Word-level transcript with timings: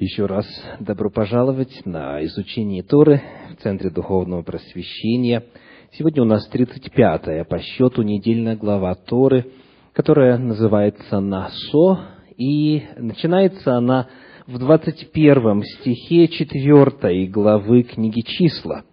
Еще 0.00 0.24
раз 0.24 0.46
добро 0.80 1.10
пожаловать 1.10 1.84
на 1.84 2.24
изучение 2.24 2.82
Торы 2.82 3.20
в 3.50 3.56
Центре 3.62 3.90
Духовного 3.90 4.40
Просвещения. 4.40 5.44
Сегодня 5.92 6.22
у 6.22 6.24
нас 6.24 6.50
35-я 6.50 7.44
по 7.44 7.58
счету 7.58 8.00
недельная 8.00 8.56
глава 8.56 8.94
Торы, 8.94 9.52
которая 9.92 10.38
называется 10.38 11.20
«Насо», 11.20 12.00
и 12.38 12.82
начинается 12.96 13.76
она 13.76 14.08
в 14.46 14.56
21 14.56 15.64
стихе 15.64 16.28
4 16.28 17.26
главы 17.26 17.82
книги 17.82 18.22
«Числа». 18.22 18.84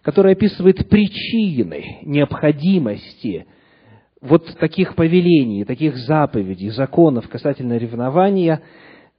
который 0.03 0.33
описывает 0.33 0.87
причины 0.89 1.99
необходимости 2.03 3.47
вот 4.21 4.45
таких 4.59 4.95
повелений, 4.95 5.65
таких 5.65 5.97
заповедей, 5.97 6.69
законов 6.69 7.27
касательно 7.27 7.77
ревнования, 7.77 8.61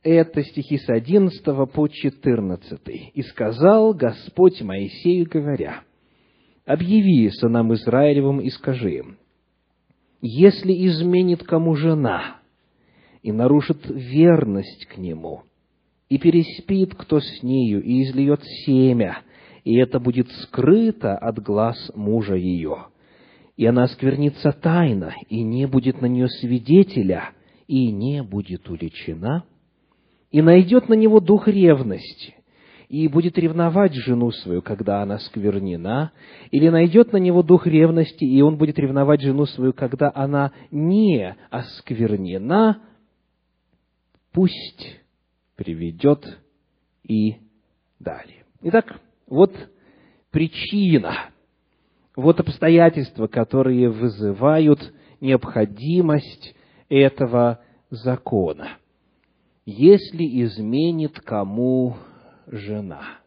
это 0.05 0.43
стихи 0.43 0.79
с 0.79 0.89
11 0.89 1.45
по 1.73 1.89
14. 1.89 2.81
«И 3.13 3.23
сказал 3.23 3.93
Господь 3.95 4.63
Моисею, 4.63 5.29
говоря, 5.29 5.83
«Объяви 6.65 7.29
сынам 7.31 7.75
Израилевым 7.75 8.41
и 8.41 8.51
скажи 8.51 8.99
им, 8.99 9.19
если 10.23 10.73
изменит 10.87 11.43
кому 11.43 11.75
жена 11.75 12.37
и 13.23 13.33
нарушит 13.33 13.85
верность 13.89 14.87
к 14.87 14.97
нему, 14.97 15.43
и 16.09 16.19
переспит 16.19 16.95
кто 16.95 17.21
с 17.21 17.43
нею, 17.43 17.83
и 17.83 18.05
излиет 18.05 18.43
семя, 18.65 19.19
и 19.65 19.77
это 19.77 19.99
будет 19.99 20.31
скрыто 20.31 21.17
от 21.17 21.41
глаз 21.41 21.91
мужа 21.95 22.37
ее, 22.37 22.87
и 23.57 23.67
она 23.67 23.85
осквернится 23.85 24.53
тайно, 24.53 25.15
и 25.29 25.43
не 25.43 25.67
будет 25.67 26.01
на 26.01 26.07
нее 26.07 26.29
свидетеля, 26.29 27.31
и 27.67 27.91
не 27.91 28.23
будет 28.23 28.69
уличена, 28.71 29.45
и 30.31 30.41
найдет 30.41 30.89
на 30.89 30.95
него 30.95 31.21
дух 31.21 31.49
ревности, 31.49 32.37
и 32.93 33.09
будет 33.09 33.39
ревновать 33.39 33.95
жену 33.95 34.31
свою, 34.33 34.61
когда 34.61 35.01
она 35.01 35.19
сквернена, 35.19 36.13
или 36.51 36.69
найдет 36.69 37.11
на 37.15 37.17
него 37.17 37.43
дух 37.43 37.67
ревности, 37.67 38.23
и 38.23 38.43
он 38.43 38.59
будет 38.59 38.79
ревновать 38.79 39.23
жену 39.23 39.47
свою, 39.47 39.73
когда 39.73 40.13
она 40.15 40.53
не 40.71 41.35
осквернена, 41.49 42.83
пусть 44.31 45.01
приведет 45.57 46.39
и 47.03 47.37
далее. 47.99 48.45
Итак, 48.61 49.01
вот 49.27 49.55
причина, 50.31 51.31
вот 52.15 52.41
обстоятельства, 52.41 53.27
которые 53.27 53.89
вызывают 53.89 54.93
необходимость 55.23 56.55
этого 56.91 57.61
закона. 57.89 58.77
Если 59.65 60.43
изменит 60.45 61.19
кому 61.21 61.97
жена. 62.47 63.19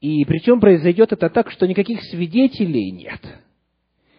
И 0.00 0.24
причем 0.24 0.60
произойдет 0.60 1.12
это 1.12 1.28
так, 1.28 1.50
что 1.50 1.66
никаких 1.66 2.02
свидетелей 2.04 2.90
нет. 2.90 3.20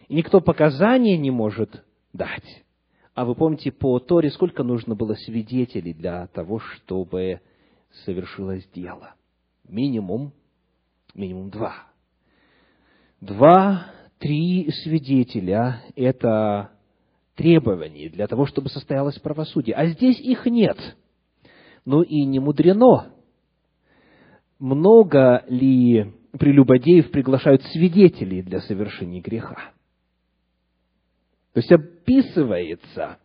И 0.08 0.16
никто 0.16 0.42
показания 0.42 1.18
не 1.18 1.32
может 1.32 1.84
дать. 2.14 2.64
А 3.14 3.26
вы 3.26 3.36
помните, 3.36 3.72
по 3.72 4.00
Торе 4.00 4.30
сколько 4.30 4.64
нужно 4.64 4.96
было 4.96 5.16
свидетелей 5.16 5.94
для 5.94 6.28
того, 6.28 6.60
чтобы 6.60 7.42
совершилось 8.06 8.68
дело? 8.74 9.16
Минимум, 9.68 10.34
минимум 11.14 11.50
два. 11.50 11.88
Два, 13.20 13.88
три 14.20 14.72
свидетеля– 14.84 15.84
это 15.96 16.72
требование 17.36 18.10
для 18.10 18.28
того, 18.28 18.46
чтобы 18.46 18.70
состоялось 18.70 19.20
правосудие. 19.20 19.76
А 19.76 19.88
здесь 19.88 20.20
их 20.20 20.46
нет. 20.46 20.78
Ну 21.86 22.02
и 22.02 22.24
не 22.26 22.40
мудрено, 22.40 23.14
много 24.62 25.44
ли 25.48 26.14
прелюбодеев 26.38 27.12
приглашают 27.12 27.64
свидетелей 27.64 28.44
для 28.44 28.62
совершения 28.62 29.20
греха? 29.20 29.72
То 31.54 31.60
есть 31.60 31.72
описывается 31.72 33.18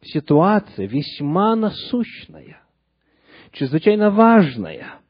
ситуация 0.00 0.86
весьма 0.86 1.56
насущная, 1.56 2.62
чрезвычайно 3.50 4.10
важная. 4.10 5.00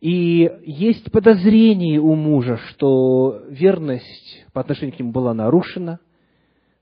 И 0.00 0.50
есть 0.62 1.10
подозрение 1.10 1.98
у 1.98 2.14
мужа, 2.14 2.58
что 2.68 3.42
верность 3.48 4.46
по 4.52 4.60
отношению 4.60 4.94
к 4.94 4.98
нему 5.00 5.10
была 5.10 5.34
нарушена, 5.34 6.00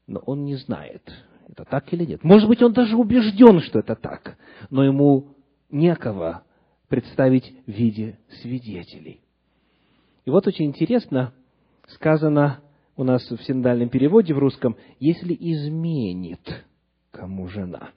но 0.06 0.20
он 0.26 0.44
не 0.44 0.56
знает, 0.56 1.02
это 1.48 1.64
так 1.64 1.92
или 1.92 2.04
нет. 2.04 2.24
Может 2.24 2.48
быть, 2.48 2.62
он 2.62 2.72
даже 2.72 2.96
убежден, 2.96 3.60
что 3.60 3.78
это 3.78 3.94
так, 3.94 4.36
но 4.70 4.84
ему 4.84 5.36
некого 5.70 6.42
представить 6.88 7.54
в 7.66 7.70
виде 7.70 8.18
свидетелей. 8.40 9.20
И 10.24 10.30
вот 10.30 10.46
очень 10.46 10.66
интересно 10.66 11.34
сказано 11.86 12.62
у 12.96 13.04
нас 13.04 13.30
в 13.30 13.42
синодальном 13.44 13.88
переводе 13.88 14.34
в 14.34 14.38
русском, 14.38 14.76
если 14.98 15.34
изменит 15.34 16.66
кому 17.10 17.48
жена. 17.48 17.92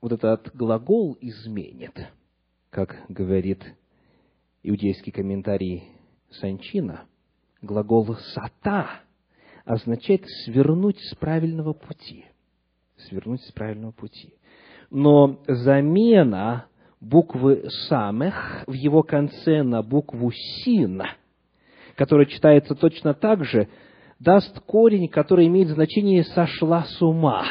Вот 0.00 0.12
этот 0.12 0.54
глагол 0.54 1.18
«изменит», 1.20 1.94
как 2.70 3.04
говорит 3.08 3.64
иудейский 4.62 5.10
комментарий 5.10 5.84
Санчина, 6.30 7.06
глагол 7.62 8.14
«сата» 8.34 9.00
означает 9.64 10.24
«свернуть 10.44 11.00
с 11.00 11.16
правильного 11.16 11.72
пути». 11.72 12.26
Свернуть 13.08 13.42
с 13.42 13.52
правильного 13.52 13.92
пути 13.92 14.37
но 14.90 15.38
замена 15.46 16.66
буквы 17.00 17.64
«самех» 17.88 18.64
в 18.66 18.72
его 18.72 19.02
конце 19.02 19.62
на 19.62 19.82
букву 19.82 20.30
«син», 20.32 21.02
которая 21.94 22.26
читается 22.26 22.74
точно 22.74 23.14
так 23.14 23.44
же, 23.44 23.68
даст 24.18 24.58
корень, 24.60 25.08
который 25.08 25.46
имеет 25.46 25.68
значение 25.68 26.24
«сошла 26.24 26.84
с 26.84 27.02
ума». 27.02 27.44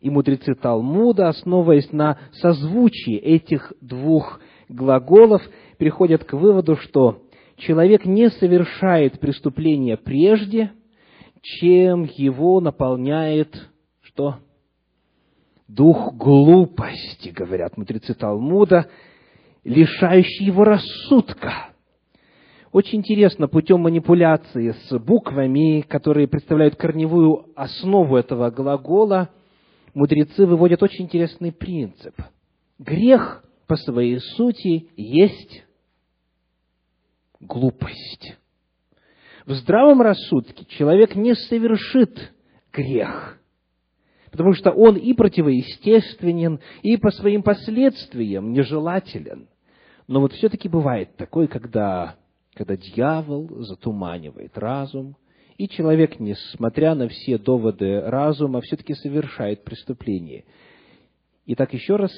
И 0.00 0.10
мудрецы 0.10 0.54
Талмуда, 0.54 1.28
основываясь 1.28 1.92
на 1.92 2.18
созвучии 2.32 3.16
этих 3.16 3.72
двух 3.80 4.40
глаголов, 4.68 5.42
приходят 5.78 6.24
к 6.24 6.32
выводу, 6.32 6.76
что 6.76 7.22
человек 7.56 8.04
не 8.04 8.28
совершает 8.30 9.20
преступления 9.20 9.96
прежде, 9.96 10.72
чем 11.40 12.08
его 12.16 12.60
наполняет 12.60 13.68
что? 14.00 14.38
Дух 15.74 16.14
глупости, 16.14 17.30
говорят 17.30 17.76
мудрецы 17.76 18.14
Талмуда, 18.14 18.90
лишающий 19.64 20.46
его 20.46 20.64
рассудка. 20.64 21.70
Очень 22.72 23.00
интересно, 23.00 23.48
путем 23.48 23.80
манипуляции 23.80 24.74
с 24.88 24.98
буквами, 24.98 25.82
которые 25.82 26.26
представляют 26.26 26.76
корневую 26.76 27.46
основу 27.54 28.16
этого 28.16 28.50
глагола, 28.50 29.30
мудрецы 29.94 30.46
выводят 30.46 30.82
очень 30.82 31.04
интересный 31.04 31.52
принцип. 31.52 32.14
Грех 32.78 33.44
по 33.66 33.76
своей 33.76 34.18
сути 34.20 34.88
есть 34.96 35.64
глупость. 37.40 38.36
В 39.46 39.52
здравом 39.52 40.00
рассудке 40.02 40.64
человек 40.66 41.14
не 41.14 41.34
совершит 41.34 42.32
грех– 42.72 43.38
потому 44.32 44.54
что 44.54 44.70
он 44.70 44.96
и 44.96 45.12
противоестественен, 45.12 46.58
и 46.82 46.96
по 46.96 47.10
своим 47.10 47.42
последствиям 47.42 48.52
нежелателен. 48.52 49.48
Но 50.08 50.20
вот 50.20 50.32
все-таки 50.32 50.68
бывает 50.68 51.14
такое, 51.16 51.46
когда, 51.46 52.16
когда 52.54 52.76
дьявол 52.76 53.62
затуманивает 53.62 54.58
разум, 54.58 55.16
И 55.58 55.68
человек, 55.68 56.18
несмотря 56.18 56.94
на 56.94 57.08
все 57.08 57.38
доводы 57.38 58.00
разума, 58.00 58.62
все-таки 58.62 58.94
совершает 58.94 59.62
преступление. 59.62 60.44
Итак, 61.46 61.74
еще 61.74 61.96
раз, 61.96 62.10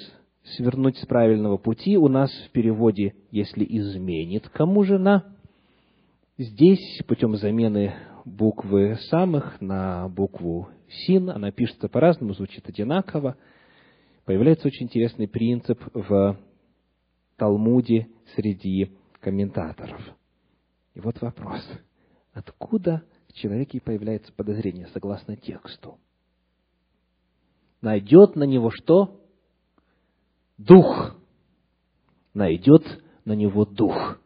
свернуть 0.57 0.97
с 0.99 1.07
правильного 1.07 1.57
пути 1.57 1.99
у 1.99 2.09
нас 2.09 2.31
в 2.31 2.53
переводе 2.53 3.15
«если 3.33 3.67
изменит 3.69 4.49
кому 4.49 4.85
жена», 4.85 5.25
здесь 6.39 7.03
путем 7.09 7.37
замены 7.37 7.93
буквы 8.25 8.97
самых 9.11 9.61
на 9.61 10.09
букву 10.09 10.69
син, 10.89 11.31
она 11.31 11.51
пишется 11.51 11.89
по-разному, 11.89 12.35
звучит 12.35 12.69
одинаково, 12.69 13.37
появляется 14.25 14.69
очень 14.69 14.87
интересный 14.87 15.29
принцип 15.29 15.81
в 15.93 16.39
Талмуде 17.37 18.09
среди 18.35 18.97
комментаторов. 19.21 20.01
И 20.95 21.01
вот 21.01 21.21
вопрос. 21.21 21.63
Откуда 22.33 23.03
в 23.29 23.33
человеке 23.33 23.81
появляется 23.81 24.33
подозрение 24.33 24.87
согласно 24.89 25.37
тексту? 25.37 25.99
Найдет 27.81 28.37
на 28.37 28.45
него 28.45 28.71
что? 28.71 29.21
Дух. 30.57 31.17
Найдет 32.33 33.03
на 33.25 33.33
него 33.33 33.65
дух. 33.65 34.19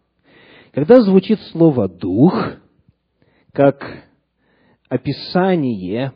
Когда 0.72 1.00
звучит 1.02 1.40
слово 1.52 1.88
«дух», 1.88 2.34
как 3.52 3.82
описание 4.88 6.12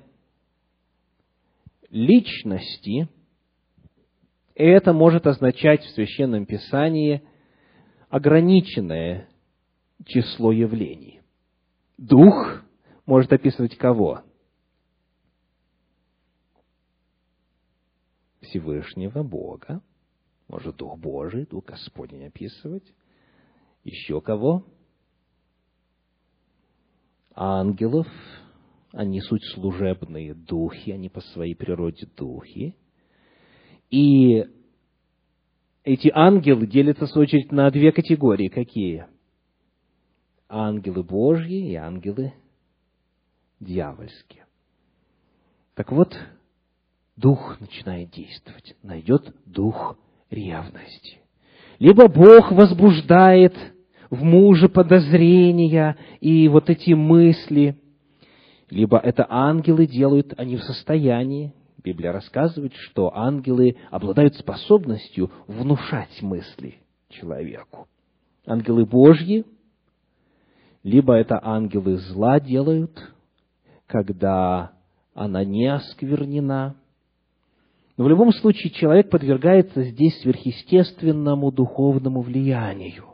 личности, 1.92 3.08
это 4.54 4.92
может 4.92 5.26
означать 5.26 5.82
в 5.84 5.90
Священном 5.90 6.46
Писании 6.46 7.22
ограниченное 8.08 9.28
число 10.06 10.50
явлений. 10.52 11.20
Дух 11.98 12.62
может 13.06 13.32
описывать 13.32 13.76
кого? 13.76 14.22
Всевышнего 18.40 19.22
Бога. 19.22 19.82
Может 20.48 20.76
Дух 20.76 20.98
Божий, 20.98 21.46
Дух 21.46 21.66
Господень 21.66 22.26
описывать. 22.26 22.84
Еще 23.84 24.20
кого? 24.20 24.66
Ангелов. 27.34 28.06
Они 28.92 29.20
суть 29.20 29.44
служебные 29.54 30.34
духи, 30.34 30.90
они 30.90 31.08
по 31.08 31.20
своей 31.20 31.54
природе 31.54 32.06
духи. 32.16 32.76
И 33.90 34.44
эти 35.82 36.10
ангелы 36.14 36.66
делятся, 36.66 37.06
в 37.06 37.10
свою 37.10 37.24
очередь, 37.24 37.52
на 37.52 37.70
две 37.70 37.90
категории. 37.90 38.48
Какие? 38.48 39.06
Ангелы 40.48 41.02
Божьи 41.02 41.70
и 41.70 41.74
ангелы 41.74 42.34
дьявольские. 43.60 44.44
Так 45.74 45.90
вот, 45.90 46.14
дух 47.16 47.58
начинает 47.60 48.10
действовать, 48.10 48.76
найдет 48.82 49.34
дух 49.46 49.96
ревности. 50.28 51.18
Либо 51.78 52.08
Бог 52.08 52.52
возбуждает 52.52 53.54
в 54.10 54.22
муже 54.22 54.68
подозрения 54.68 55.96
и 56.20 56.46
вот 56.48 56.68
эти 56.68 56.92
мысли, 56.92 57.81
либо 58.72 58.96
это 58.96 59.26
ангелы 59.28 59.86
делают, 59.86 60.32
они 60.38 60.56
в 60.56 60.62
состоянии, 60.62 61.52
Библия 61.84 62.10
рассказывает, 62.10 62.72
что 62.72 63.14
ангелы 63.14 63.76
обладают 63.90 64.34
способностью 64.36 65.30
внушать 65.46 66.22
мысли 66.22 66.76
человеку. 67.10 67.86
Ангелы 68.46 68.86
Божьи, 68.86 69.44
либо 70.82 71.14
это 71.14 71.38
ангелы 71.42 71.98
зла 71.98 72.40
делают, 72.40 72.98
когда 73.86 74.72
она 75.12 75.44
не 75.44 75.66
осквернена. 75.66 76.74
Но 77.98 78.04
в 78.04 78.08
любом 78.08 78.32
случае 78.32 78.70
человек 78.70 79.10
подвергается 79.10 79.82
здесь 79.82 80.18
сверхъестественному 80.22 81.52
духовному 81.52 82.22
влиянию. 82.22 83.04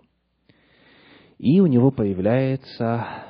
И 1.38 1.58
у 1.58 1.66
него 1.66 1.90
появляется 1.90 3.27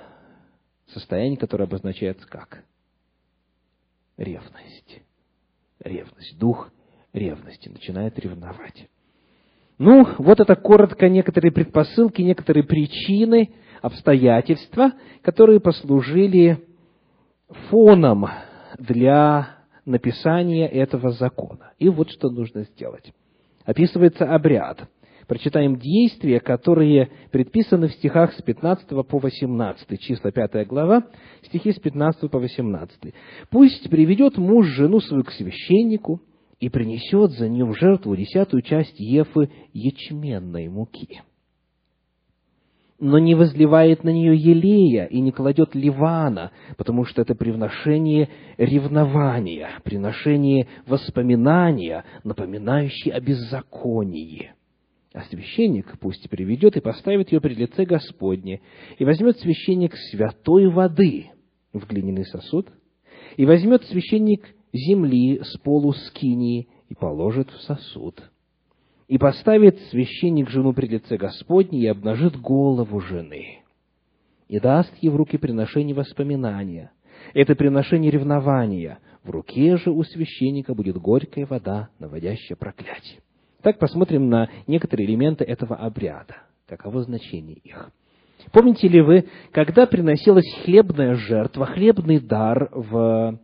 состояние, 0.92 1.38
которое 1.38 1.64
обозначается 1.64 2.26
как? 2.26 2.64
Ревность 4.16 5.02
ревность, 5.84 6.38
дух 6.38 6.70
ревности, 7.12 7.68
начинает 7.68 8.18
ревновать. 8.18 8.88
Ну, 9.78 10.06
вот 10.18 10.40
это 10.40 10.56
коротко 10.56 11.08
некоторые 11.08 11.52
предпосылки, 11.52 12.20
некоторые 12.22 12.64
причины, 12.64 13.50
обстоятельства, 13.80 14.92
которые 15.22 15.60
послужили 15.60 16.64
фоном 17.70 18.26
для 18.78 19.58
написания 19.84 20.66
этого 20.68 21.12
закона. 21.12 21.72
И 21.78 21.88
вот 21.88 22.10
что 22.10 22.28
нужно 22.28 22.64
сделать. 22.64 23.12
Описывается 23.64 24.34
обряд 24.34 24.88
прочитаем 25.28 25.76
действия, 25.76 26.40
которые 26.40 27.10
предписаны 27.30 27.88
в 27.88 27.92
стихах 27.92 28.32
с 28.32 28.42
15 28.42 28.88
по 28.88 29.18
18, 29.18 30.00
числа 30.00 30.32
5 30.32 30.66
глава, 30.66 31.04
стихи 31.44 31.70
с 31.70 31.78
15 31.78 32.28
по 32.30 32.40
18. 32.40 33.14
«Пусть 33.50 33.88
приведет 33.90 34.38
муж 34.38 34.66
жену 34.68 35.00
свою 35.00 35.22
к 35.22 35.30
священнику 35.30 36.22
и 36.58 36.70
принесет 36.70 37.32
за 37.32 37.48
нее 37.48 37.66
в 37.66 37.78
жертву 37.78 38.16
десятую 38.16 38.62
часть 38.62 38.98
ефы 38.98 39.50
ячменной 39.72 40.68
муки» 40.68 41.20
но 43.00 43.20
не 43.20 43.36
возливает 43.36 44.02
на 44.02 44.08
нее 44.08 44.36
елея 44.36 45.04
и 45.04 45.20
не 45.20 45.30
кладет 45.30 45.76
ливана, 45.76 46.50
потому 46.76 47.04
что 47.04 47.22
это 47.22 47.36
приношение 47.36 48.28
ревнования, 48.56 49.70
приношение 49.84 50.66
воспоминания, 50.84 52.04
напоминающее 52.24 53.14
о 53.14 53.20
беззаконии. 53.20 54.52
А 55.18 55.22
священник 55.22 55.98
пусть 55.98 56.30
приведет 56.30 56.76
и 56.76 56.80
поставит 56.80 57.32
ее 57.32 57.40
пред 57.40 57.58
лице 57.58 57.84
Господне, 57.84 58.60
и 58.98 59.04
возьмет 59.04 59.36
священник 59.40 59.96
святой 60.12 60.68
воды 60.68 61.32
в 61.72 61.88
глиняный 61.88 62.24
сосуд, 62.24 62.68
и 63.36 63.44
возьмет 63.44 63.82
священник 63.86 64.46
земли 64.72 65.40
с 65.42 65.58
полу 65.58 65.92
скинии 65.92 66.68
и 66.88 66.94
положит 66.94 67.50
в 67.50 67.60
сосуд. 67.62 68.22
И 69.08 69.18
поставит 69.18 69.80
священник 69.90 70.50
жену 70.50 70.72
пред 70.72 70.90
лице 70.90 71.16
Господне 71.16 71.80
и 71.80 71.86
обнажит 71.88 72.40
голову 72.40 73.00
жены, 73.00 73.64
и 74.46 74.60
даст 74.60 74.94
ей 75.00 75.10
в 75.10 75.16
руки 75.16 75.36
приношение 75.36 75.96
воспоминания. 75.96 76.92
Это 77.34 77.56
приношение 77.56 78.12
ревнования. 78.12 79.00
В 79.24 79.30
руке 79.30 79.78
же 79.78 79.90
у 79.90 80.04
священника 80.04 80.74
будет 80.76 80.96
горькая 80.98 81.44
вода, 81.44 81.88
наводящая 81.98 82.54
проклятие. 82.56 83.18
Так 83.62 83.78
посмотрим 83.78 84.28
на 84.28 84.48
некоторые 84.66 85.08
элементы 85.08 85.44
этого 85.44 85.76
обряда. 85.76 86.36
Каково 86.66 87.02
значение 87.02 87.56
их? 87.56 87.90
Помните 88.52 88.86
ли 88.88 89.00
вы, 89.00 89.28
когда 89.52 89.86
приносилась 89.86 90.46
хлебная 90.64 91.14
жертва, 91.16 91.66
хлебный 91.66 92.20
дар 92.20 92.70
в 92.72 93.38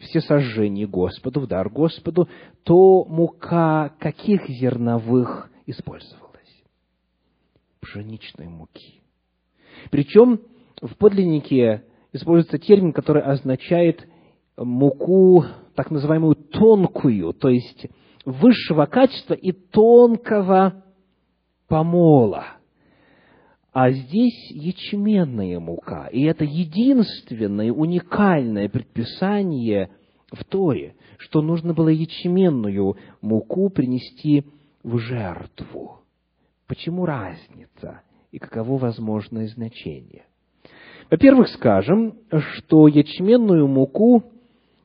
всесожжении 0.00 0.86
Господу, 0.86 1.40
в 1.40 1.46
дар 1.46 1.68
Господу, 1.68 2.28
то 2.64 3.04
мука 3.04 3.92
каких 3.98 4.48
зерновых 4.48 5.50
использовалась? 5.66 6.30
Пшеничной 7.80 8.48
муки. 8.48 9.02
Причем 9.90 10.40
в 10.80 10.96
подлиннике 10.96 11.84
используется 12.12 12.58
термин, 12.58 12.92
который 12.92 13.22
означает 13.22 14.08
муку, 14.56 15.44
так 15.74 15.90
называемую 15.90 16.36
тонкую, 16.36 17.34
то 17.34 17.48
есть 17.48 17.86
высшего 18.24 18.86
качества 18.86 19.34
и 19.34 19.52
тонкого 19.52 20.84
помола. 21.68 22.46
А 23.72 23.92
здесь 23.92 24.50
ячменная 24.50 25.60
мука. 25.60 26.08
И 26.08 26.22
это 26.22 26.44
единственное 26.44 27.72
уникальное 27.72 28.68
предписание 28.68 29.90
в 30.32 30.44
Торе, 30.44 30.96
что 31.18 31.40
нужно 31.40 31.72
было 31.72 31.88
ячменную 31.88 32.96
муку 33.20 33.70
принести 33.70 34.44
в 34.82 34.98
жертву. 34.98 36.00
Почему 36.66 37.06
разница 37.06 38.02
и 38.32 38.38
каково 38.38 38.78
возможное 38.78 39.46
значение? 39.48 40.24
Во-первых, 41.10 41.48
скажем, 41.48 42.14
что 42.30 42.86
ячменную 42.86 43.66
муку, 43.66 44.24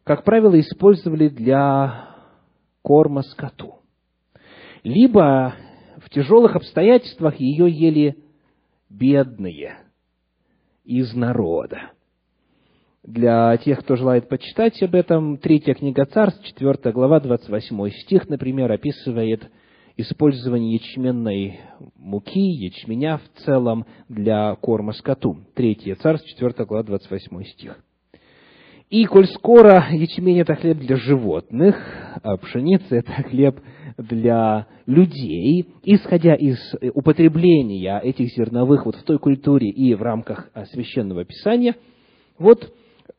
как 0.04 0.24
правило, 0.24 0.60
использовали 0.60 1.30
для 1.30 2.15
корма 2.86 3.24
скоту. 3.24 3.80
Либо 4.84 5.56
в 5.98 6.10
тяжелых 6.12 6.56
обстоятельствах 6.56 7.40
ее 7.40 7.68
ели 7.68 8.18
бедные 8.92 9.80
из 10.84 11.16
народа. 11.16 11.92
Для 13.02 13.58
тех, 13.58 13.80
кто 13.80 13.96
желает 13.96 14.30
почитать 14.30 14.82
об 14.84 14.94
этом, 14.94 15.38
третья 15.38 15.74
книга 15.74 16.06
Царств, 16.06 16.46
четвертая 16.46 16.94
глава, 16.94 17.20
двадцать 17.20 17.50
восьмой 17.50 17.92
стих, 17.92 18.30
например, 18.30 18.72
описывает 18.72 19.50
использование 19.98 20.76
ячменной 20.76 21.60
муки, 21.96 22.40
ячменя 22.40 23.18
в 23.18 23.40
целом 23.46 23.88
для 24.10 24.56
корма 24.58 24.94
скоту. 24.94 25.38
Третье 25.56 25.96
царство, 25.96 26.30
4 26.30 26.66
глава, 26.66 26.84
28 26.84 27.44
стих. 27.46 27.80
И 28.90 29.06
коль 29.06 29.28
скоро 29.28 29.88
ячмень– 29.92 30.40
это 30.42 30.56
хлеб 30.56 30.78
для 30.78 30.96
животных, 30.96 31.76
а 32.22 32.38
пшеница– 32.38 32.86
это 32.96 33.12
хлеб 33.24 33.60
для 33.98 34.68
людей, 34.86 35.68
исходя 35.84 36.36
из 36.36 36.58
употребления 36.94 38.00
этих 38.00 38.28
зерновых 38.36 38.86
вот 38.86 38.96
в 38.96 39.04
той 39.04 39.18
культуре 39.18 39.70
и 39.70 39.96
в 39.96 40.04
рамках 40.04 40.50
а, 40.54 40.66
священного 40.66 41.26
писания, 41.26 41.76
вот 42.38 42.72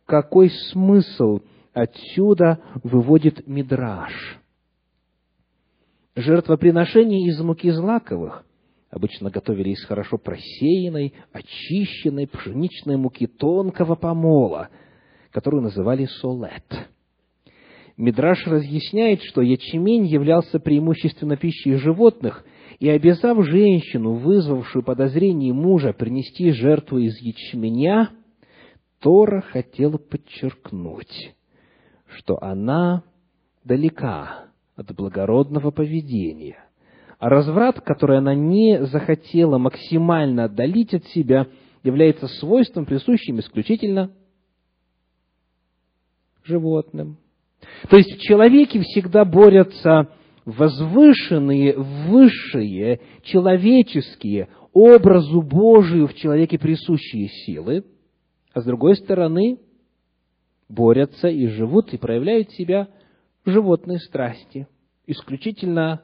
какой 0.04 0.50
смысл 0.70 1.40
отсюда 1.72 2.60
выводит 2.84 3.46
Мидраш. 3.48 4.38
Жертвоприношение 6.14 7.28
из 7.28 7.40
муки 7.40 7.70
злаковых 7.70 8.44
обычно 8.90 9.30
готовили 9.30 9.70
из 9.70 9.84
хорошо 9.84 10.16
просеянной, 10.16 11.12
очищенной 11.32 12.28
пшеничной 12.28 12.96
муки 12.96 13.26
тонкого 13.26 13.96
помола, 13.96 14.70
которую 15.36 15.64
называли 15.64 16.06
солет. 16.06 16.64
Мидраш 17.98 18.46
разъясняет, 18.46 19.20
что 19.20 19.42
ячмень 19.42 20.06
являлся 20.06 20.58
преимущественно 20.58 21.36
пищей 21.36 21.74
животных, 21.74 22.42
и 22.78 22.88
обязав 22.88 23.44
женщину, 23.44 24.14
вызвавшую 24.14 24.82
подозрение 24.82 25.52
мужа 25.52 25.92
принести 25.92 26.52
жертву 26.52 26.96
из 27.00 27.20
ячменя, 27.20 28.12
Тора 28.98 29.42
хотела 29.42 29.98
подчеркнуть, 29.98 31.34
что 32.06 32.42
она 32.42 33.02
далека 33.62 34.46
от 34.74 34.94
благородного 34.94 35.70
поведения. 35.70 36.56
А 37.18 37.28
разврат, 37.28 37.82
который 37.82 38.16
она 38.16 38.34
не 38.34 38.86
захотела 38.86 39.58
максимально 39.58 40.44
отдалить 40.44 40.94
от 40.94 41.04
себя, 41.08 41.48
является 41.82 42.26
свойством, 42.26 42.86
присущим 42.86 43.40
исключительно 43.40 44.12
животным. 46.46 47.18
То 47.90 47.96
есть 47.96 48.16
в 48.16 48.20
человеке 48.20 48.80
всегда 48.80 49.24
борются 49.24 50.10
возвышенные, 50.44 51.76
высшие, 51.76 53.00
человеческие, 53.22 54.48
образу 54.72 55.42
Божию 55.42 56.06
в 56.06 56.14
человеке 56.14 56.58
присущие 56.58 57.28
силы, 57.28 57.84
а 58.52 58.60
с 58.60 58.64
другой 58.64 58.96
стороны 58.96 59.58
борются 60.68 61.28
и 61.28 61.46
живут 61.48 61.92
и 61.92 61.98
проявляют 61.98 62.50
себя 62.52 62.88
животные 63.44 63.98
страсти, 63.98 64.66
исключительно 65.06 66.02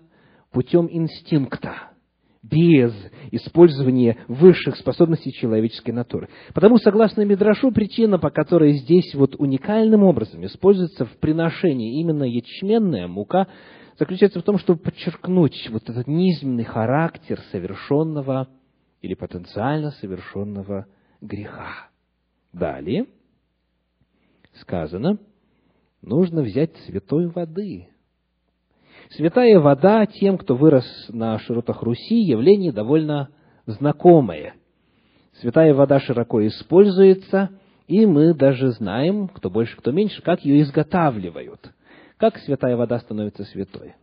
путем 0.50 0.88
инстинкта, 0.90 1.91
без 2.42 2.92
использования 3.30 4.18
высших 4.26 4.76
способностей 4.76 5.32
человеческой 5.32 5.92
натуры. 5.92 6.28
Потому, 6.54 6.78
согласно 6.78 7.24
Мидрашу, 7.24 7.70
причина, 7.70 8.18
по 8.18 8.30
которой 8.30 8.72
здесь 8.74 9.14
вот 9.14 9.36
уникальным 9.36 10.02
образом 10.02 10.44
используется 10.44 11.04
в 11.04 11.16
приношении 11.18 12.00
именно 12.00 12.24
ячменная 12.24 13.06
мука, 13.06 13.46
заключается 13.98 14.40
в 14.40 14.42
том, 14.42 14.58
чтобы 14.58 14.80
подчеркнуть 14.80 15.68
вот 15.70 15.88
этот 15.88 16.08
низменный 16.08 16.64
характер 16.64 17.40
совершенного 17.52 18.48
или 19.00 19.14
потенциально 19.14 19.92
совершенного 19.92 20.86
греха. 21.20 21.90
Далее 22.52 23.06
сказано, 24.60 25.18
нужно 26.02 26.42
взять 26.42 26.76
святой 26.86 27.28
воды. 27.28 27.88
Святая 29.16 29.60
вода 29.60 30.06
тем, 30.06 30.38
кто 30.38 30.54
вырос 30.54 30.86
на 31.10 31.38
широтах 31.38 31.82
Руси, 31.82 32.20
явление 32.20 32.72
довольно 32.72 33.28
знакомое. 33.66 34.54
Святая 35.34 35.74
вода 35.74 36.00
широко 36.00 36.46
используется, 36.46 37.50
и 37.88 38.06
мы 38.06 38.32
даже 38.32 38.70
знаем, 38.70 39.28
кто 39.28 39.50
больше, 39.50 39.76
кто 39.76 39.92
меньше, 39.92 40.22
как 40.22 40.44
ее 40.44 40.62
изготавливают. 40.62 41.72
Как 42.16 42.38
святая 42.38 42.74
вода 42.76 43.00
становится 43.00 43.44
святой? 43.44 43.96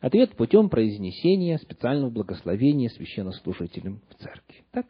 Ответ 0.00 0.36
путем 0.36 0.68
произнесения 0.68 1.58
специального 1.58 2.10
благословения 2.10 2.90
священнослужителем 2.90 4.02
в 4.08 4.22
церкви. 4.22 4.64
Так? 4.70 4.86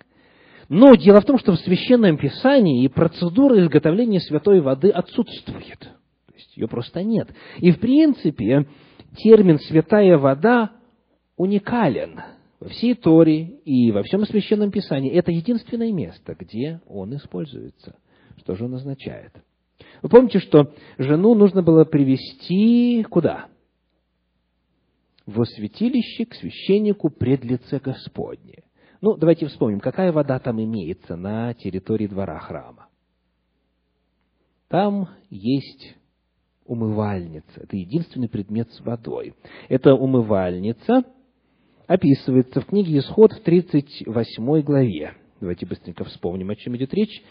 Но 0.69 0.95
дело 0.95 1.21
в 1.23 1.25
том, 1.25 1.39
что 1.39 1.53
в 1.53 1.61
Священном 1.61 2.19
Писании 2.19 2.85
и 2.85 2.89
процедура 2.89 3.59
изготовления 3.63 4.21
святой 4.21 4.61
воды 4.61 4.91
отсутствует. 4.91 5.79
То 5.79 6.35
есть 6.35 6.57
ее 6.57 6.69
просто 6.69 7.03
нет. 7.03 7.29
И 7.59 7.73
в 7.73 7.81
принципе 7.81 8.67
термин 9.17 9.59
«святая 9.59 10.19
вода» 10.19 10.73
уникален 11.37 12.21
во 12.61 12.69
всей 12.69 12.95
Торе 12.95 13.43
и 13.65 13.91
во 13.91 14.03
всем 14.03 14.25
Священном 14.25 14.71
Писании. 14.71 15.13
Это 15.13 15.33
единственное 15.33 15.93
место, 15.93 16.37
где 16.39 16.81
он 16.87 17.15
используется. 17.17 17.97
Что 18.39 18.55
же 18.55 18.65
он 18.65 18.75
означает? 18.75 19.33
Вы 20.01 20.09
помните, 20.09 20.39
что 20.39 20.73
жену 20.99 21.35
нужно 21.35 21.63
было 21.63 21.85
привести 21.85 23.05
куда? 23.11 23.47
В 25.27 25.45
святилище 25.45 26.27
к 26.27 26.35
священнику 26.35 27.11
пред 27.11 27.45
лице 27.45 27.79
Господне. 27.79 28.65
Ну, 29.01 29.17
давайте 29.17 29.47
вспомним, 29.47 29.81
какая 29.81 30.13
вода 30.13 30.39
там 30.39 30.63
имеется 30.63 31.17
на 31.17 31.55
территории 31.55 32.07
двора 32.07 32.39
храма. 32.39 32.89
Там 34.69 35.09
есть 35.29 35.97
умывальница. 36.67 37.47
Это 37.57 37.77
единственный 37.77 38.29
предмет 38.29 38.71
с 38.73 38.81
водой. 38.81 39.35
Эта 39.69 39.95
умывальница 39.95 41.05
описывается 41.87 42.61
в 42.61 42.67
книге 42.67 42.99
Исход 42.99 43.33
в 43.33 43.43
38 43.43 44.61
главе. 44.63 45.15
Давайте 45.41 45.67
быстренько 45.67 46.05
вспомним, 46.05 46.51
о 46.51 46.57
чем 46.57 46.77
идет 46.77 46.95
речь. 46.95 47.23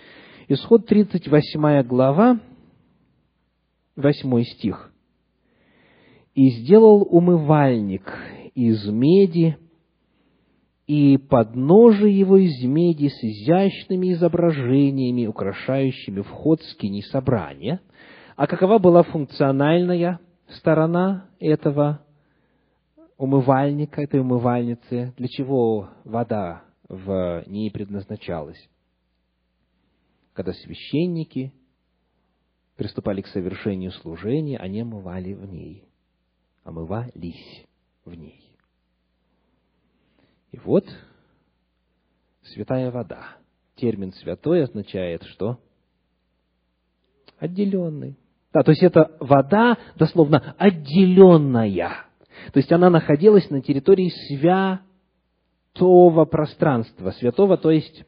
Исход 0.47 0.85
38 0.85 1.83
глава, 1.83 2.39
8 3.95 4.43
стих. 4.43 4.91
«И 6.35 6.49
сделал 6.49 7.07
умывальник 7.09 8.03
из 8.53 8.85
меди, 8.87 9.57
и 10.87 11.17
подножие 11.17 12.19
его 12.19 12.37
из 12.37 12.61
меди 12.63 13.07
с 13.07 13.23
изящными 13.23 14.11
изображениями, 14.11 15.25
украшающими 15.25 16.21
вход 16.21 16.61
скини 16.63 17.01
собрания. 17.01 17.79
А 18.41 18.47
какова 18.47 18.79
была 18.79 19.03
функциональная 19.03 20.19
сторона 20.47 21.29
этого 21.39 22.03
умывальника, 23.15 24.01
этой 24.01 24.19
умывальницы? 24.19 25.13
Для 25.15 25.27
чего 25.27 25.91
вода 26.05 26.63
в 26.89 27.43
ней 27.45 27.69
предназначалась? 27.69 28.57
Когда 30.33 30.53
священники 30.53 31.53
приступали 32.77 33.21
к 33.21 33.27
совершению 33.27 33.91
служения, 33.91 34.57
они 34.57 34.81
омывали 34.81 35.33
в 35.33 35.45
ней, 35.45 35.85
омывались 36.63 37.67
в 38.05 38.15
ней. 38.15 38.57
И 40.51 40.57
вот 40.57 40.85
святая 42.41 42.89
вода. 42.89 43.37
Термин 43.75 44.11
святой 44.13 44.63
означает 44.63 45.21
что? 45.25 45.59
Отделенный. 47.37 48.17
Да, 48.53 48.63
то 48.63 48.71
есть 48.71 48.83
это 48.83 49.11
вода, 49.19 49.77
дословно, 49.95 50.55
отделенная. 50.57 52.05
То 52.53 52.57
есть 52.57 52.71
она 52.71 52.89
находилась 52.89 53.49
на 53.49 53.61
территории 53.61 54.11
святого 55.73 56.25
пространства. 56.25 57.11
Святого, 57.11 57.57
то 57.57 57.71
есть 57.71 58.03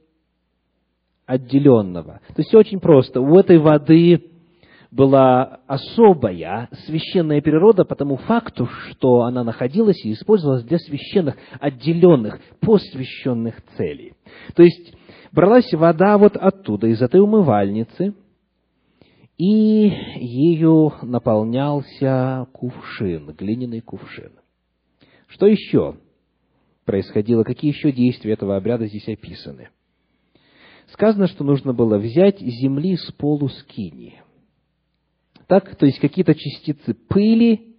отделенного. 1.26 2.20
То 2.28 2.36
есть 2.38 2.50
все 2.50 2.60
очень 2.60 2.80
просто. 2.80 3.22
У 3.22 3.38
этой 3.38 3.58
воды 3.58 4.32
была 4.92 5.62
особая 5.66 6.70
священная 6.86 7.42
природа 7.42 7.84
по 7.86 7.96
тому 7.96 8.18
факту, 8.18 8.68
что 8.90 9.22
она 9.22 9.44
находилась 9.44 10.04
и 10.06 10.14
использовалась 10.14 10.64
для 10.64 10.78
священных, 10.78 11.36
отделенных, 11.60 12.40
посвященных 12.60 13.56
целей. 13.76 14.14
То 14.56 14.62
есть, 14.62 14.94
бралась 15.32 15.72
вода 15.74 16.18
вот 16.20 16.36
оттуда, 16.36 16.88
из 16.88 17.02
этой 17.02 17.22
умывальницы, 17.22 18.14
и 19.44 19.92
ею 20.20 20.94
наполнялся 21.02 22.48
кувшин, 22.54 23.34
глиняный 23.34 23.82
кувшин. 23.82 24.32
Что 25.28 25.48
еще 25.48 25.98
происходило? 26.86 27.44
Какие 27.44 27.72
еще 27.72 27.92
действия 27.92 28.34
этого 28.34 28.56
обряда 28.56 28.88
здесь 28.88 29.08
описаны? 29.08 29.70
Сказано, 30.92 31.28
что 31.28 31.44
нужно 31.44 31.74
было 31.74 31.98
взять 31.98 32.40
земли 32.40 32.96
с 32.96 33.12
полу 33.12 33.50
скини– 33.50 34.22
так, 35.48 35.76
то 35.76 35.86
есть 35.86 36.00
какие-то 36.00 36.34
частицы 36.34 36.94
пыли, 36.94 37.76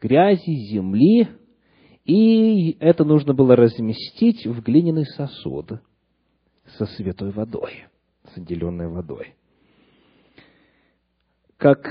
грязи, 0.00 0.50
земли, 0.70 1.28
и 2.04 2.76
это 2.80 3.04
нужно 3.04 3.32
было 3.32 3.56
разместить 3.56 4.46
в 4.46 4.60
глиняный 4.62 5.06
сосуд 5.06 5.80
со 6.76 6.86
святой 6.86 7.30
водой, 7.30 7.84
с 8.32 8.36
отделенной 8.36 8.88
водой. 8.88 9.34
Как 11.56 11.88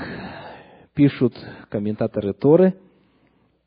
пишут 0.94 1.34
комментаторы 1.70 2.34
Торы, 2.34 2.74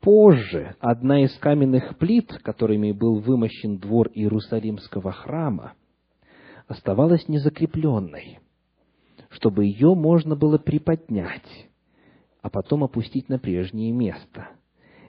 позже 0.00 0.76
одна 0.78 1.24
из 1.24 1.36
каменных 1.38 1.98
плит, 1.98 2.32
которыми 2.42 2.92
был 2.92 3.18
вымощен 3.20 3.78
двор 3.78 4.08
Иерусалимского 4.14 5.12
храма, 5.12 5.74
оставалась 6.68 7.26
незакрепленной, 7.28 8.38
чтобы 9.30 9.64
ее 9.64 9.94
можно 9.94 10.36
было 10.36 10.58
приподнять, 10.58 11.68
а 12.42 12.48
потом 12.48 12.84
опустить 12.84 13.28
на 13.28 13.38
прежнее 13.38 13.92
место. 13.92 14.50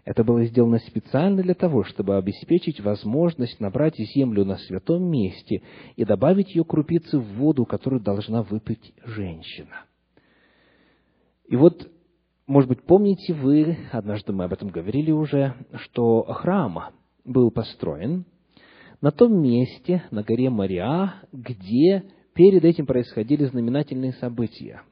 Это 0.06 0.24
было 0.24 0.44
сделано 0.46 0.80
специально 0.80 1.44
для 1.44 1.54
того, 1.54 1.84
чтобы 1.84 2.18
обеспечить 2.18 2.80
возможность 2.80 3.60
набрать 3.60 3.98
землю 3.98 4.44
на 4.44 4.58
святом 4.58 5.04
месте 5.04 5.62
и 5.96 6.04
добавить 6.04 6.56
ее 6.56 6.64
крупицы 6.64 7.20
в 7.20 7.36
воду, 7.36 7.66
которую 7.66 8.02
должна 8.02 8.42
выпить 8.42 8.94
женщина. 9.06 9.86
И 11.50 11.56
вот, 11.56 11.90
может 12.46 12.70
быть, 12.70 12.84
помните 12.84 13.34
вы, 13.34 13.76
однажды 13.92 14.32
мы 14.34 14.44
об 14.44 14.54
этом 14.54 14.70
говорили 14.70 15.12
уже, 15.12 15.56
что 15.78 16.22
храм 16.22 16.92
был 17.26 17.50
построен 17.50 18.26
на 19.02 19.12
том 19.12 19.42
месте, 19.42 20.04
на 20.12 20.22
горе 20.22 20.52
Мариа, 20.52 21.16
где 21.32 22.04
перед 22.36 22.64
этим 22.64 22.86
происходили 22.86 23.46
знаменательные 23.46 24.14
события. 24.14 24.84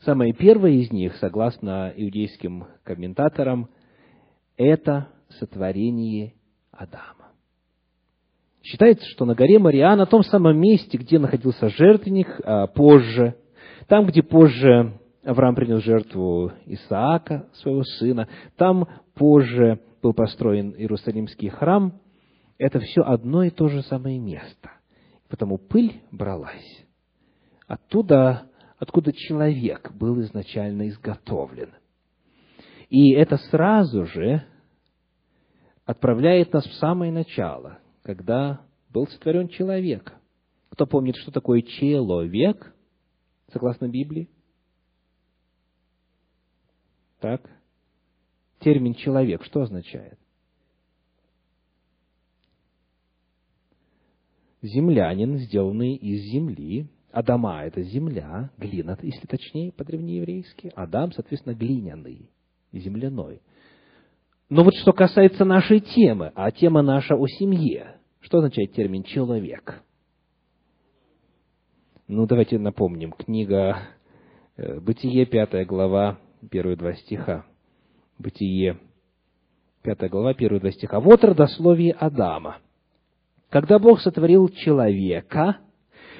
Самое 0.00 0.34
первое 0.34 0.72
из 0.72 0.92
них, 0.92 1.16
согласно 1.16 1.90
иудейским 1.96 2.66
комментаторам, 2.84 3.70
это 4.58 5.08
сотворение 5.38 6.34
Адама. 6.72 7.32
Считается, 8.62 9.06
что 9.06 9.24
на 9.24 9.34
горе 9.34 9.58
Мариа, 9.58 9.96
на 9.96 10.04
том 10.04 10.22
самом 10.24 10.58
месте, 10.58 10.98
где 10.98 11.18
находился 11.18 11.70
жертвенник, 11.70 12.38
а 12.44 12.66
позже, 12.66 13.36
там, 13.88 14.04
где 14.06 14.22
позже 14.22 14.99
Авраам 15.24 15.54
принял 15.54 15.80
жертву 15.80 16.52
Исаака, 16.66 17.48
своего 17.54 17.82
сына, 17.84 18.28
там 18.56 18.88
позже 19.14 19.80
был 20.02 20.14
построен 20.14 20.74
Иерусалимский 20.74 21.50
храм, 21.50 22.00
это 22.58 22.78
все 22.80 23.02
одно 23.02 23.42
и 23.42 23.50
то 23.50 23.68
же 23.68 23.82
самое 23.82 24.18
место. 24.18 24.70
Потому 25.28 25.58
пыль 25.58 26.00
бралась 26.10 26.84
оттуда, 27.70 28.50
откуда 28.78 29.12
человек 29.12 29.92
был 29.92 30.20
изначально 30.22 30.88
изготовлен. 30.88 31.70
И 32.88 33.12
это 33.12 33.36
сразу 33.36 34.06
же 34.06 34.44
отправляет 35.84 36.52
нас 36.52 36.66
в 36.66 36.74
самое 36.74 37.12
начало, 37.12 37.78
когда 38.02 38.62
был 38.88 39.06
сотворен 39.06 39.48
человек. 39.48 40.12
Кто 40.70 40.84
помнит, 40.84 41.14
что 41.14 41.30
такое 41.30 41.62
человек, 41.62 42.74
согласно 43.52 43.88
Библии? 43.88 44.28
Так? 47.20 47.42
Термин 48.60 48.94
«человек» 48.94 49.44
что 49.44 49.62
означает? 49.62 50.18
Землянин, 54.62 55.38
сделанный 55.38 55.94
из 55.94 56.22
земли. 56.32 56.86
Адама– 57.12 57.62
это 57.64 57.82
земля, 57.82 58.50
глина, 58.58 58.98
если 59.02 59.26
точнее, 59.26 59.72
по-древнееврейски. 59.72 60.72
Адам, 60.76 61.12
соответственно, 61.12 61.54
глиняный 61.54 62.30
земляной. 62.72 63.40
Но 64.48 64.62
вот 64.64 64.74
что 64.76 64.92
касается 64.92 65.44
нашей 65.44 65.80
темы, 65.80 66.32
а 66.34 66.50
тема 66.50 66.82
наша 66.82 67.16
о 67.16 67.26
семье, 67.26 67.96
что 68.20 68.38
означает 68.38 68.72
термин 68.72 69.02
«человек»? 69.02 69.82
Ну, 72.06 72.26
давайте 72.26 72.58
напомним. 72.58 73.12
Книга 73.12 73.78
э, 74.56 74.80
«Бытие», 74.80 75.24
пятая 75.26 75.64
глава, 75.64 76.18
первые 76.48 76.76
два 76.76 76.94
стиха. 76.94 77.44
«Бытие», 78.18 78.78
пятая 79.82 80.10
глава, 80.10 80.34
первые 80.34 80.60
два 80.60 80.70
стиха. 80.70 81.00
«Вот 81.00 81.24
родословие 81.24 81.92
Адама. 81.92 82.58
Когда 83.48 83.78
Бог 83.78 84.00
сотворил 84.00 84.48
человека, 84.48 85.58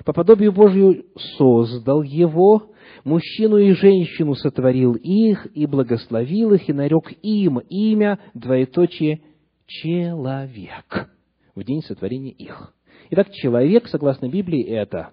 по 0.04 0.12
подобию 0.12 0.52
Божию 0.52 1.04
создал 1.36 2.02
его, 2.02 2.72
мужчину 3.04 3.58
и 3.58 3.72
женщину 3.72 4.34
сотворил 4.34 4.94
их, 4.94 5.46
и 5.54 5.66
благословил 5.66 6.54
их, 6.54 6.68
и 6.68 6.72
нарек 6.72 7.12
им 7.22 7.58
имя, 7.58 8.18
двоеточие, 8.34 9.22
человек, 9.66 11.10
в 11.54 11.62
день 11.62 11.82
сотворения 11.82 12.32
их. 12.32 12.74
Итак, 13.10 13.30
человек, 13.32 13.88
согласно 13.88 14.28
Библии, 14.28 14.64
это 14.64 15.10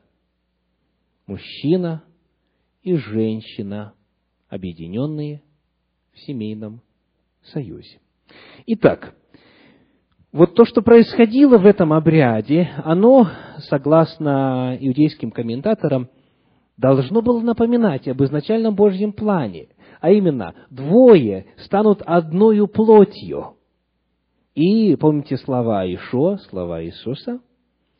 мужчина 1.26 2.04
и 2.82 2.96
женщина, 2.96 3.93
объединенные 4.49 5.41
в 6.13 6.19
семейном 6.19 6.81
союзе. 7.43 7.99
Итак, 8.65 9.15
вот 10.31 10.55
то, 10.55 10.65
что 10.65 10.81
происходило 10.81 11.57
в 11.57 11.65
этом 11.65 11.93
обряде, 11.93 12.69
оно, 12.83 13.29
согласно 13.69 14.77
иудейским 14.79 15.31
комментаторам, 15.31 16.10
должно 16.77 17.21
было 17.21 17.41
напоминать 17.41 18.07
об 18.07 18.21
изначальном 18.23 18.75
Божьем 18.75 19.13
плане, 19.13 19.69
а 19.99 20.12
именно, 20.12 20.53
двое 20.69 21.47
станут 21.57 22.01
одною 22.05 22.67
плотью. 22.67 23.55
И 24.53 24.95
помните 24.95 25.38
слова 25.38 25.86
Ишо, 25.86 26.38
слова 26.49 26.83
Иисуса, 26.83 27.39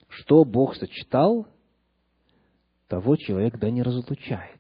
что 0.10 0.44
Бог 0.44 0.76
сочетал, 0.76 1.48
того 2.88 3.16
человек 3.16 3.58
да 3.60 3.70
не 3.70 3.84
разлучает. 3.84 4.57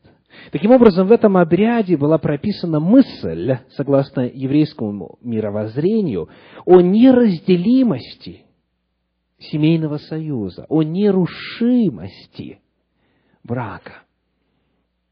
Таким 0.51 0.71
образом, 0.71 1.07
в 1.07 1.11
этом 1.11 1.37
обряде 1.37 1.97
была 1.97 2.17
прописана 2.17 2.79
мысль, 2.79 3.57
согласно 3.71 4.21
еврейскому 4.21 5.17
мировоззрению, 5.21 6.29
о 6.65 6.81
неразделимости 6.81 8.45
семейного 9.39 9.97
союза, 9.97 10.65
о 10.69 10.83
нерушимости 10.83 12.61
брака. 13.43 14.03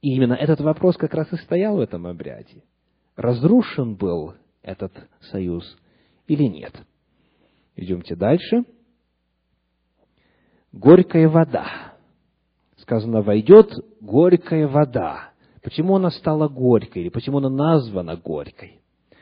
И 0.01 0.15
именно 0.15 0.33
этот 0.33 0.61
вопрос 0.61 0.97
как 0.97 1.13
раз 1.13 1.31
и 1.33 1.37
стоял 1.37 1.77
в 1.77 1.79
этом 1.79 2.05
обряде. 2.07 2.63
Разрушен 3.15 3.95
был 3.95 4.35
этот 4.61 4.93
союз 5.31 5.77
или 6.27 6.43
нет? 6.43 6.73
Идемте 7.75 8.15
дальше. 8.15 8.63
Горькая 10.71 11.29
вода. 11.29 11.94
Сказано, 12.85 13.23
войдет 13.23 13.73
горькая 13.99 14.67
вода. 14.67 15.31
Почему 15.63 15.95
она 15.95 16.11
стала 16.11 16.47
горькой? 16.47 17.01
Или 17.01 17.09
почему 17.09 17.39
она 17.39 17.49
названа 17.49 18.15
горькой? 18.15 18.79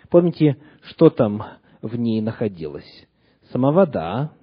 Помните, 0.10 0.58
что 0.82 1.10
там 1.10 1.42
в 1.82 1.96
ней 1.96 2.20
находилось? 2.20 3.08
Сама 3.54 3.72
вода, 3.72 4.34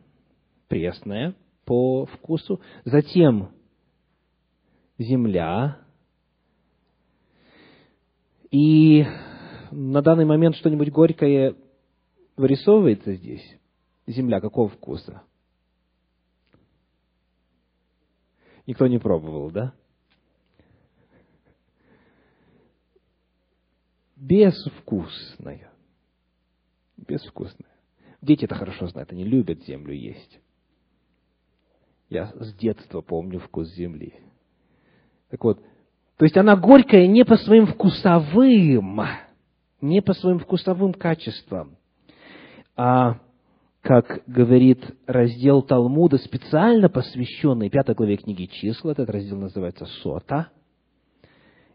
пресная 0.69 1.35
по 1.67 2.07
вкусу, 2.07 2.63
затем 2.87 3.51
земля, 4.97 5.77
и 8.51 9.05
на 9.71 10.01
данный 10.01 10.25
момент 10.25 10.57
что-нибудь 10.57 10.91
горькое 10.91 11.57
вырисовывается 12.39 13.13
здесь? 13.17 13.45
Земля 14.07 14.41
какого 14.41 14.71
вкуса? 14.71 15.21
Никто 18.71 18.87
не 18.87 19.01
пробовал, 19.01 19.51
да? 19.51 19.73
Безвкусная. 24.15 25.73
Безвкусная. 26.97 27.73
Дети 28.23 28.45
это 28.45 28.55
хорошо 28.55 28.87
знают, 28.87 29.11
они 29.11 29.25
любят 29.25 29.65
землю 29.65 29.93
есть. 29.93 30.39
Я 32.11 32.33
с 32.39 32.55
детства 32.55 33.01
помню 33.01 33.41
вкус 33.41 33.75
земли. 33.75 34.15
Так 35.31 35.43
вот, 35.43 35.61
то 36.17 36.25
есть 36.25 36.37
она 36.37 36.55
горькая 36.55 37.09
не 37.09 37.25
по 37.25 37.37
своим 37.39 37.67
вкусовым, 37.67 39.01
не 39.81 40.01
по 40.01 40.15
своим 40.15 40.39
вкусовым 40.39 40.95
качествам, 40.95 41.77
а, 42.77 43.19
как 43.83 44.23
говорит 44.27 44.85
раздел 45.07 45.63
Талмуда, 45.63 46.19
специально 46.19 46.89
посвященный 46.89 47.71
пятой 47.71 47.95
главе 47.95 48.17
книги 48.17 48.45
числа, 48.45 48.93
этот 48.93 49.11
раздел 49.11 49.39
называется 49.39 49.87
«Сота», 50.03 50.49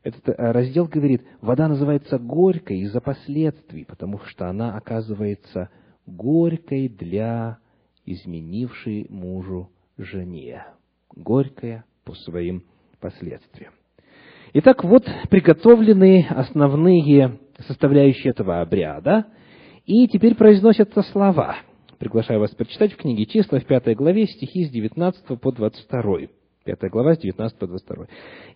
этот 0.05 0.29
э, 0.29 0.33
раздел 0.37 0.85
говорит, 0.85 1.23
вода 1.41 1.67
называется 1.67 2.19
горькой 2.19 2.81
из-за 2.81 3.01
последствий, 3.01 3.85
потому 3.85 4.19
что 4.19 4.47
она 4.47 4.77
оказывается 4.77 5.69
горькой 6.05 6.89
для 6.89 7.57
изменившей 8.05 9.07
мужу 9.09 9.71
жене. 9.97 10.63
Горькая 11.15 11.85
по 12.03 12.13
своим 12.13 12.63
последствиям. 12.99 13.73
Итак, 14.53 14.83
вот 14.83 15.05
приготовлены 15.31 16.27
основные 16.29 17.39
составляющие 17.67 18.29
этого 18.29 18.61
обряда, 18.61 19.25
и 19.87 20.07
теперь 20.07 20.35
произносятся 20.35 21.01
слова. 21.01 21.57
Приглашаю 21.99 22.39
вас 22.39 22.51
прочитать 22.51 22.93
в 22.93 22.97
книге 22.97 23.25
числа 23.25 23.59
в 23.59 23.65
пятой 23.65 23.95
главе 23.95 24.27
стихи 24.27 24.65
с 24.65 24.69
19 24.69 25.39
по 25.39 25.51
22. 25.51 26.27
Пятая 26.65 26.89
глава 26.89 27.15
с 27.15 27.19
19 27.19 27.57
по 27.57 27.67
22. 27.67 28.07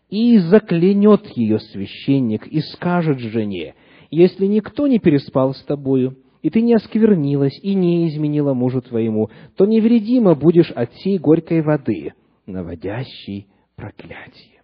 «И 0.10 0.38
заклянет 0.40 1.26
ее 1.36 1.60
священник, 1.60 2.48
и 2.48 2.60
скажет 2.62 3.20
жене, 3.20 3.76
Если 4.12 4.46
никто 4.46 4.88
не 4.88 5.00
переспал 5.00 5.54
с 5.54 5.64
тобою, 5.64 6.18
и 6.42 6.50
ты 6.50 6.62
не 6.62 6.74
осквернилась 6.74 7.58
и 7.62 7.76
не 7.76 8.10
изменила 8.10 8.54
мужу 8.54 8.82
твоему, 8.82 9.30
то 9.56 9.66
невредимо 9.66 10.36
будешь 10.36 10.72
от 10.72 10.94
сей 10.96 11.18
горькой 11.18 11.62
воды, 11.62 12.14
наводящей 12.46 13.48
проклятие. 13.76 14.62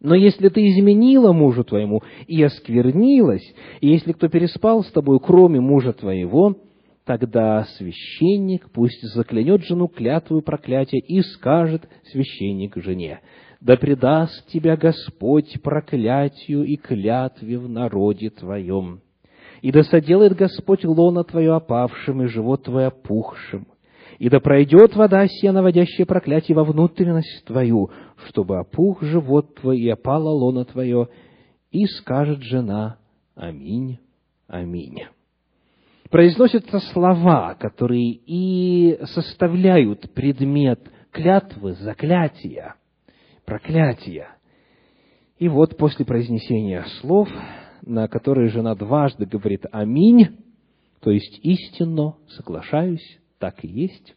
Но 0.00 0.14
если 0.14 0.50
ты 0.50 0.68
изменила 0.68 1.32
мужу 1.32 1.64
твоему 1.64 2.02
и 2.26 2.42
осквернилась, 2.42 3.54
и 3.80 3.88
если 3.88 4.12
кто 4.12 4.28
переспал 4.28 4.84
с 4.84 4.90
тобой, 4.90 5.18
кроме 5.18 5.60
мужа 5.60 5.94
твоего, 5.94 6.56
тогда 7.04 7.64
священник 7.76 8.70
пусть 8.70 9.02
заклянет 9.14 9.62
жену 9.64 9.88
клятву 9.88 10.40
проклятия 10.42 10.98
и 10.98 11.20
скажет 11.20 11.88
священник 12.10 12.76
жене, 12.76 13.20
да 13.60 13.76
предаст 13.76 14.46
тебя 14.48 14.76
Господь 14.76 15.62
проклятию 15.62 16.64
и 16.64 16.76
клятве 16.76 17.58
в 17.58 17.68
народе 17.68 18.30
твоем. 18.30 19.00
И 19.62 19.72
да 19.72 19.82
соделает 19.82 20.34
Господь 20.34 20.84
лона 20.84 21.24
твое 21.24 21.54
опавшим 21.54 22.22
и 22.22 22.26
живот 22.26 22.64
твой 22.64 22.88
опухшим. 22.88 23.66
И 24.18 24.28
да 24.28 24.38
пройдет 24.38 24.94
вода 24.94 25.26
сия, 25.26 25.52
наводящая 25.52 26.06
проклятие 26.06 26.54
во 26.54 26.64
внутренность 26.64 27.44
твою, 27.46 27.90
чтобы 28.28 28.58
опух 28.58 29.02
живот 29.02 29.54
твой 29.56 29.80
и 29.80 29.88
опала 29.88 30.28
лона 30.28 30.66
твое. 30.66 31.08
И 31.70 31.86
скажет 31.86 32.42
жена 32.42 32.98
Аминь, 33.34 33.98
Аминь. 34.46 35.04
Произносятся 36.10 36.80
слова, 36.92 37.54
которые 37.54 38.12
и 38.12 38.98
составляют 39.04 40.12
предмет 40.12 40.80
клятвы, 41.10 41.72
заклятия– 41.74 42.76
проклятия. 43.44 44.28
И 45.38 45.48
вот 45.48 45.76
после 45.76 46.04
произнесения 46.04 46.84
слов, 47.00 47.28
на 47.82 48.08
которые 48.08 48.48
жена 48.48 48.74
дважды 48.74 49.26
говорит 49.26 49.64
«Аминь», 49.72 50.38
то 51.00 51.10
есть 51.10 51.40
истинно 51.42 52.16
соглашаюсь, 52.28 53.18
так 53.38 53.64
и 53.64 53.68
есть, 53.68 54.14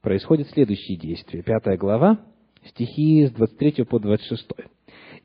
происходит 0.00 0.48
следующее 0.50 0.98
действие. 0.98 1.42
Пятая 1.42 1.76
глава, 1.76 2.20
стихи 2.66 3.26
с 3.26 3.32
23 3.32 3.84
по 3.84 3.98
26. 3.98 4.48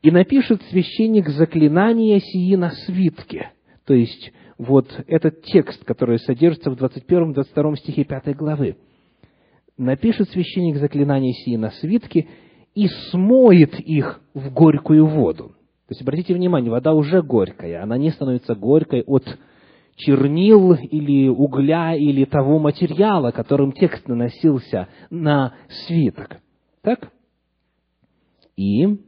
«И 0.02 0.10
напишет 0.10 0.62
священник 0.70 1.28
заклинание 1.28 2.20
сии 2.20 2.54
на 2.56 2.70
свитке». 2.70 3.52
То 3.86 3.94
есть, 3.94 4.32
вот 4.60 4.88
этот 5.06 5.42
текст, 5.42 5.84
который 5.84 6.18
содержится 6.18 6.70
в 6.70 6.74
21-22 6.74 7.76
стихе 7.76 8.04
5 8.04 8.36
главы. 8.36 8.76
«Напишет 9.78 10.28
священник 10.28 10.76
заклинание 10.76 11.32
сии 11.32 11.56
на 11.56 11.70
свитке, 11.70 12.28
и 12.74 12.86
смоет 13.10 13.80
их 13.80 14.20
в 14.34 14.52
горькую 14.52 15.06
воду. 15.06 15.48
То 15.88 15.92
есть, 15.92 16.02
обратите 16.02 16.34
внимание, 16.34 16.70
вода 16.70 16.92
уже 16.92 17.22
горькая, 17.22 17.82
она 17.82 17.96
не 17.96 18.10
становится 18.10 18.54
горькой 18.54 19.02
от 19.02 19.24
чернил 19.96 20.74
или 20.74 21.28
угля 21.28 21.94
или 21.96 22.24
того 22.26 22.58
материала, 22.58 23.32
которым 23.32 23.72
текст 23.72 24.06
наносился 24.06 24.88
на 25.08 25.54
свиток. 25.86 26.38
Так? 26.82 27.10
И 28.56 28.98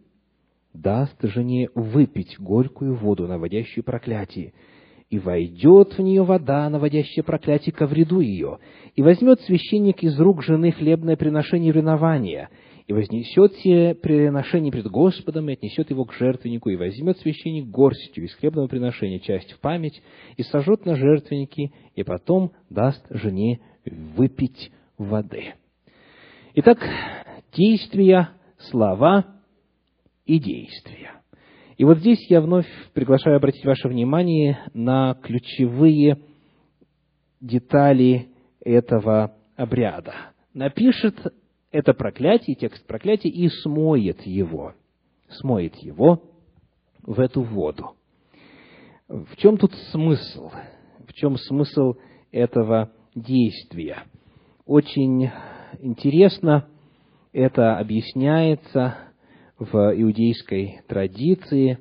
даст 0.73 1.17
жене 1.23 1.69
выпить 1.75 2.37
горькую 2.39 2.97
воду, 2.97 3.29
наводящую 3.29 3.85
проклятие, 3.85 4.55
и 5.13 5.19
войдет 5.19 5.99
в 5.99 6.03
нее 6.03 6.23
вода, 6.23 6.71
наводящая 6.71 7.23
проклятие 7.23 7.75
ко 7.75 7.87
вреду 7.87 8.21
ее, 8.21 8.61
и 8.97 9.03
возьмет 9.03 9.43
священник 9.43 10.03
из 10.03 10.19
рук 10.19 10.43
жены 10.43 10.73
хлебное 10.73 11.17
приношение 11.17 11.71
винования, 11.71 12.49
и 12.87 12.95
вознесет 12.95 13.53
себе 13.57 13.95
приношение 13.95 14.73
пред 14.73 14.87
Господом, 14.87 15.51
и 15.51 15.53
отнесет 15.53 15.91
его 15.91 16.07
к 16.07 16.15
жертвеннику, 16.15 16.71
и 16.71 16.77
возьмет 16.77 17.19
священник 17.19 17.67
горстью 17.67 18.25
из 18.25 18.35
хлебного 18.37 18.69
приношения 18.69 19.19
часть 19.19 19.53
в 19.53 19.61
память, 19.61 20.01
и 20.39 20.43
сожжет 20.45 20.87
на 20.87 20.97
жертвеннике, 20.97 21.73
и 21.95 22.03
потом 22.05 22.53
даст 22.71 23.05
жене 23.11 23.61
выпить 23.85 24.73
воды. 24.97 25.53
Итак, 26.55 26.79
действия, 27.53 28.31
слова 28.57 29.27
и 30.25 30.39
действия. 30.39 31.22
И 31.77 31.85
вот 31.85 31.99
здесь 31.99 32.25
я 32.31 32.41
вновь 32.41 32.67
приглашаю 32.93 33.37
обратить 33.37 33.65
ваше 33.65 33.89
внимание 33.89 34.59
на 34.75 35.15
ключевые 35.15 36.19
детали 37.41 38.29
этого 38.61 39.35
обряда. 39.57 40.15
Напишет 40.55 41.17
это 41.71 41.95
проклятие, 41.95 42.55
текст 42.55 42.87
проклятия, 42.87 43.31
и 43.31 43.49
смоет 43.49 44.23
его, 44.23 44.75
смоет 45.29 45.75
его 45.77 46.23
в 47.03 47.19
эту 47.21 47.43
воду. 47.43 47.97
В 49.09 49.37
чем 49.37 49.57
тут 49.57 49.75
смысл? 49.91 50.51
В 51.09 51.13
чем 51.15 51.37
смысл 51.37 51.95
этого 52.31 52.93
действия? 53.15 54.05
Очень 54.67 55.31
интересно 55.81 56.69
это 57.33 57.79
объясняется 57.79 58.97
в 59.71 59.95
иудейской 59.97 60.81
традиции, 60.89 61.79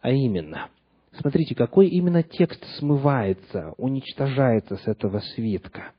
а 0.00 0.10
именно, 0.10 0.68
смотрите, 1.18 1.54
какой 1.54 1.88
именно 1.88 2.22
текст 2.22 2.64
смывается, 2.78 3.72
уничтожается 3.78 4.76
с 4.76 4.86
этого 4.86 5.20
свитка. 5.34 5.92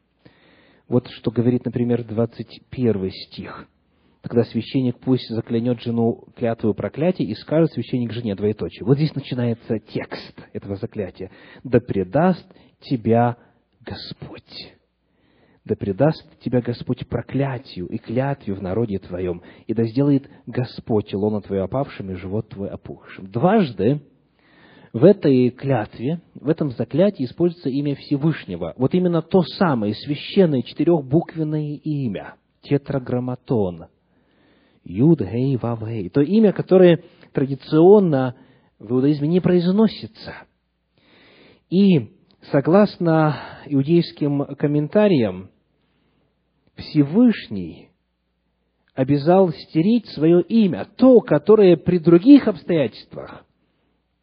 Вот 0.87 1.07
что 1.09 1.31
говорит, 1.31 1.65
например, 1.65 2.03
21 2.03 3.11
стих. 3.11 3.67
Тогда 4.21 4.43
священник 4.43 4.99
пусть 4.99 5.29
заклянет 5.29 5.81
жену 5.81 6.25
клятву 6.35 6.73
проклятия 6.73 7.23
и 7.23 7.35
скажет 7.35 7.71
священник 7.71 8.11
жене 8.11 8.35
двоеточие. 8.35 8.85
Вот 8.85 8.97
здесь 8.97 9.15
начинается 9.15 9.79
текст 9.79 10.33
этого 10.53 10.75
заклятия. 10.75 11.31
«Да 11.63 11.79
предаст 11.79 12.45
тебя 12.81 13.37
Господь» 13.81 14.76
да 15.67 15.75
предаст 15.75 16.25
тебя 16.39 16.61
Господь 16.61 17.07
проклятию 17.07 17.87
и 17.87 17.97
клятвию 17.97 18.55
в 18.55 18.61
народе 18.61 18.97
твоем, 18.97 19.41
и 19.67 19.73
да 19.73 19.83
сделает 19.83 20.29
Господь 20.47 21.13
лоно 21.13 21.41
твое 21.41 21.63
опавшим 21.63 22.11
и 22.11 22.15
живот 22.15 22.49
твой 22.49 22.69
опухшим. 22.69 23.27
Дважды 23.27 24.01
в 24.93 25.03
этой 25.03 25.51
клятве, 25.51 26.21
в 26.33 26.49
этом 26.49 26.71
заклятии 26.71 27.25
используется 27.25 27.69
имя 27.69 27.95
Всевышнего. 27.95 28.73
Вот 28.77 28.95
именно 28.95 29.21
то 29.21 29.43
самое 29.43 29.93
священное 29.93 30.63
четырехбуквенное 30.63 31.75
имя, 31.83 32.35
тетраграмматон. 32.63 33.87
Юд, 34.83 35.21
Гей, 35.21 35.57
Вав, 35.57 35.87
Гей. 35.87 36.09
То 36.09 36.21
имя, 36.21 36.53
которое 36.53 37.03
традиционно 37.33 38.35
в 38.79 38.91
иудаизме 38.91 39.27
не 39.27 39.41
произносится. 39.41 40.33
И 41.69 42.13
согласно 42.51 43.35
иудейским 43.65 44.45
комментариям, 44.55 45.49
Всевышний 46.77 47.89
обязал 48.93 49.51
стереть 49.51 50.07
свое 50.07 50.41
имя, 50.41 50.87
то, 50.95 51.19
которое 51.19 51.77
при 51.77 51.99
других 51.99 52.47
обстоятельствах 52.47 53.43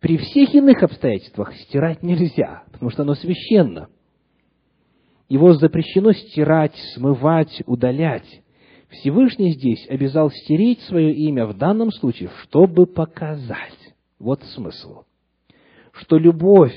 при 0.04 0.18
всех 0.18 0.54
иных 0.54 0.82
обстоятельствах 0.82 1.54
стирать 1.54 2.02
нельзя, 2.02 2.64
потому 2.70 2.90
что 2.90 3.04
оно 3.04 3.14
священно. 3.14 3.88
Его 5.30 5.54
запрещено 5.54 6.12
стирать, 6.12 6.76
смывать, 6.94 7.62
удалять. 7.64 8.42
Всевышний 8.90 9.52
здесь 9.52 9.88
обязал 9.88 10.30
стереть 10.30 10.80
свое 10.82 11.14
имя 11.14 11.46
в 11.46 11.56
данном 11.56 11.90
случае, 11.90 12.28
чтобы 12.42 12.84
показать. 12.84 13.78
Вот 14.18 14.42
смысл. 14.54 15.04
Что 15.92 16.18
любовь 16.18 16.76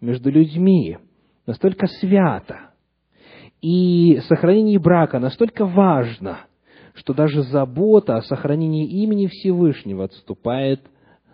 между 0.00 0.30
людьми 0.30 0.96
настолько 1.44 1.86
свята, 2.00 2.71
и 3.62 4.20
сохранение 4.28 4.78
брака 4.80 5.20
настолько 5.20 5.64
важно, 5.64 6.40
что 6.94 7.14
даже 7.14 7.42
забота 7.44 8.16
о 8.16 8.22
сохранении 8.22 8.86
имени 9.02 9.28
Всевышнего 9.28 10.04
отступает 10.04 10.82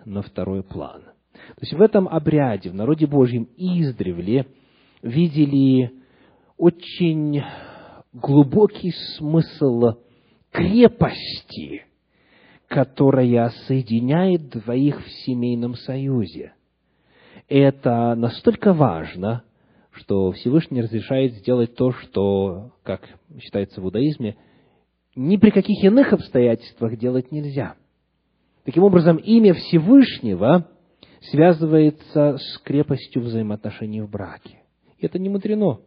на 0.04 0.22
второй 0.22 0.62
план. 0.62 1.02
То 1.32 1.62
есть 1.62 1.72
в 1.72 1.80
этом 1.80 2.06
обряде, 2.06 2.70
в 2.70 2.74
народе 2.74 3.06
Божьем 3.06 3.48
издревле 3.56 4.46
видели 5.02 5.92
очень 6.58 7.42
глубокий 8.12 8.92
смысл 9.16 9.94
крепости, 10.52 11.86
которая 12.66 13.50
соединяет 13.66 14.50
двоих 14.50 15.02
в 15.02 15.08
семейном 15.24 15.74
союзе. 15.74 16.52
Это 17.48 18.14
настолько 18.14 18.74
важно, 18.74 19.44
что 19.98 20.32
Всевышний 20.32 20.82
разрешает 20.82 21.34
сделать 21.34 21.74
то, 21.74 21.92
что, 21.92 22.72
как 22.82 23.08
считается 23.40 23.80
в 23.80 23.84
иудаизме, 23.84 24.36
ни 25.14 25.36
при 25.36 25.50
каких 25.50 25.82
иных 25.82 26.12
обстоятельствах 26.12 26.96
делать 26.96 27.32
нельзя. 27.32 27.76
Таким 28.64 28.84
образом, 28.84 29.16
имя 29.16 29.54
Всевышнего 29.54 30.68
связывается 31.30 32.38
с 32.38 32.58
крепостью 32.58 33.22
взаимоотношений 33.22 34.00
в 34.00 34.10
браке. 34.10 34.62
И 34.98 35.06
это 35.06 35.18
не 35.18 35.28
мудрено. 35.28 35.80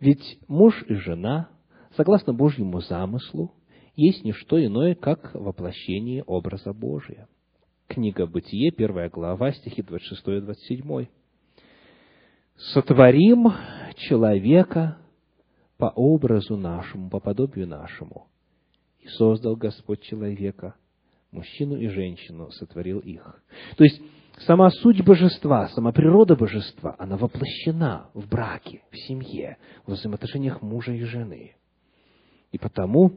Ведь 0.00 0.38
муж 0.48 0.84
и 0.88 0.94
жена, 0.94 1.50
согласно 1.96 2.34
Божьему 2.34 2.80
замыслу, 2.80 3.52
есть 3.96 4.24
не 4.24 4.32
что 4.32 4.62
иное, 4.64 4.94
как 4.94 5.34
воплощение 5.34 6.22
образа 6.24 6.72
Божия. 6.72 7.28
Книга 7.86 8.26
Бытие, 8.26 8.70
первая 8.70 9.10
глава, 9.10 9.52
стихи 9.52 9.82
26 9.82 10.28
и 10.28 10.40
27. 10.40 11.06
«Сотворим 12.60 13.52
человека 13.96 14.98
по 15.78 15.86
образу 15.86 16.56
нашему, 16.56 17.08
по 17.08 17.18
подобию 17.18 17.66
нашему. 17.66 18.28
И 18.98 19.08
создал 19.08 19.56
Господь 19.56 20.02
человека, 20.02 20.74
мужчину 21.32 21.76
и 21.76 21.88
женщину 21.88 22.50
сотворил 22.50 22.98
их». 22.98 23.42
То 23.78 23.84
есть, 23.84 24.02
сама 24.46 24.68
суть 24.70 25.02
божества, 25.02 25.68
сама 25.68 25.90
природа 25.92 26.36
божества, 26.36 26.94
она 26.98 27.16
воплощена 27.16 28.10
в 28.12 28.28
браке, 28.28 28.82
в 28.90 28.96
семье, 29.08 29.56
в 29.86 29.92
взаимоотношениях 29.92 30.60
мужа 30.60 30.92
и 30.92 31.02
жены. 31.04 31.56
И 32.52 32.58
потому 32.58 33.12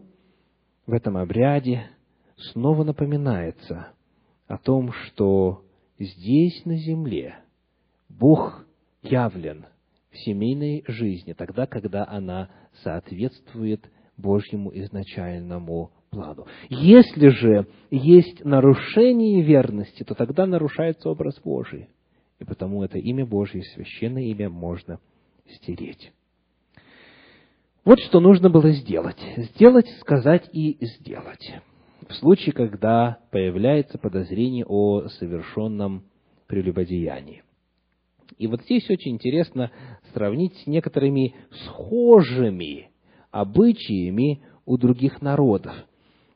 в 0.86 0.94
этом 0.94 1.18
обряде 1.18 1.90
снова 2.38 2.86
напоминается 2.86 3.90
о 4.48 4.58
том, 4.58 4.94
что 4.94 5.66
здесь, 6.00 6.64
на 6.64 6.78
земле, 6.78 7.40
Бог 8.08 8.66
явлен 9.04 9.66
в 10.12 10.18
семейной 10.18 10.84
жизни, 10.88 11.34
тогда, 11.34 11.66
когда 11.66 12.06
она 12.08 12.50
соответствует 12.84 13.90
Божьему 14.18 14.72
изначальному 14.74 15.92
плану. 16.12 16.46
Если 16.70 17.30
же 17.30 17.68
есть 17.90 18.46
нарушение 18.46 19.42
верности, 19.42 20.04
то 20.04 20.14
тогда 20.14 20.46
нарушается 20.46 21.10
образ 21.10 21.40
Божий. 21.44 21.90
И 22.40 22.46
потому 22.46 22.84
это 22.84 22.98
имя 22.98 23.26
Божье, 23.26 23.64
священное 23.64 24.24
имя, 24.24 24.50
можно 24.50 25.00
стереть. 25.48 26.12
Вот 27.86 28.00
что 28.00 28.20
нужно 28.20 28.50
было 28.50 28.72
сделать. 28.72 29.20
Сделать, 29.36 29.88
сказать 30.00 30.50
и 30.54 30.78
сделать. 30.82 31.54
В 32.08 32.14
случае, 32.14 32.54
когда 32.54 33.20
появляется 33.32 33.98
подозрение 33.98 34.66
о 34.66 35.08
совершенном 35.08 36.04
прелюбодеянии. 36.48 37.44
И 38.38 38.48
вот 38.48 38.62
здесь 38.64 38.90
очень 38.90 39.14
интересно 39.14 39.72
сравнить 40.14 40.56
с 40.58 40.68
некоторыми 40.68 41.36
схожими 41.66 42.90
обычаями 43.32 44.42
у 44.66 44.78
других 44.78 45.22
народов, 45.22 45.74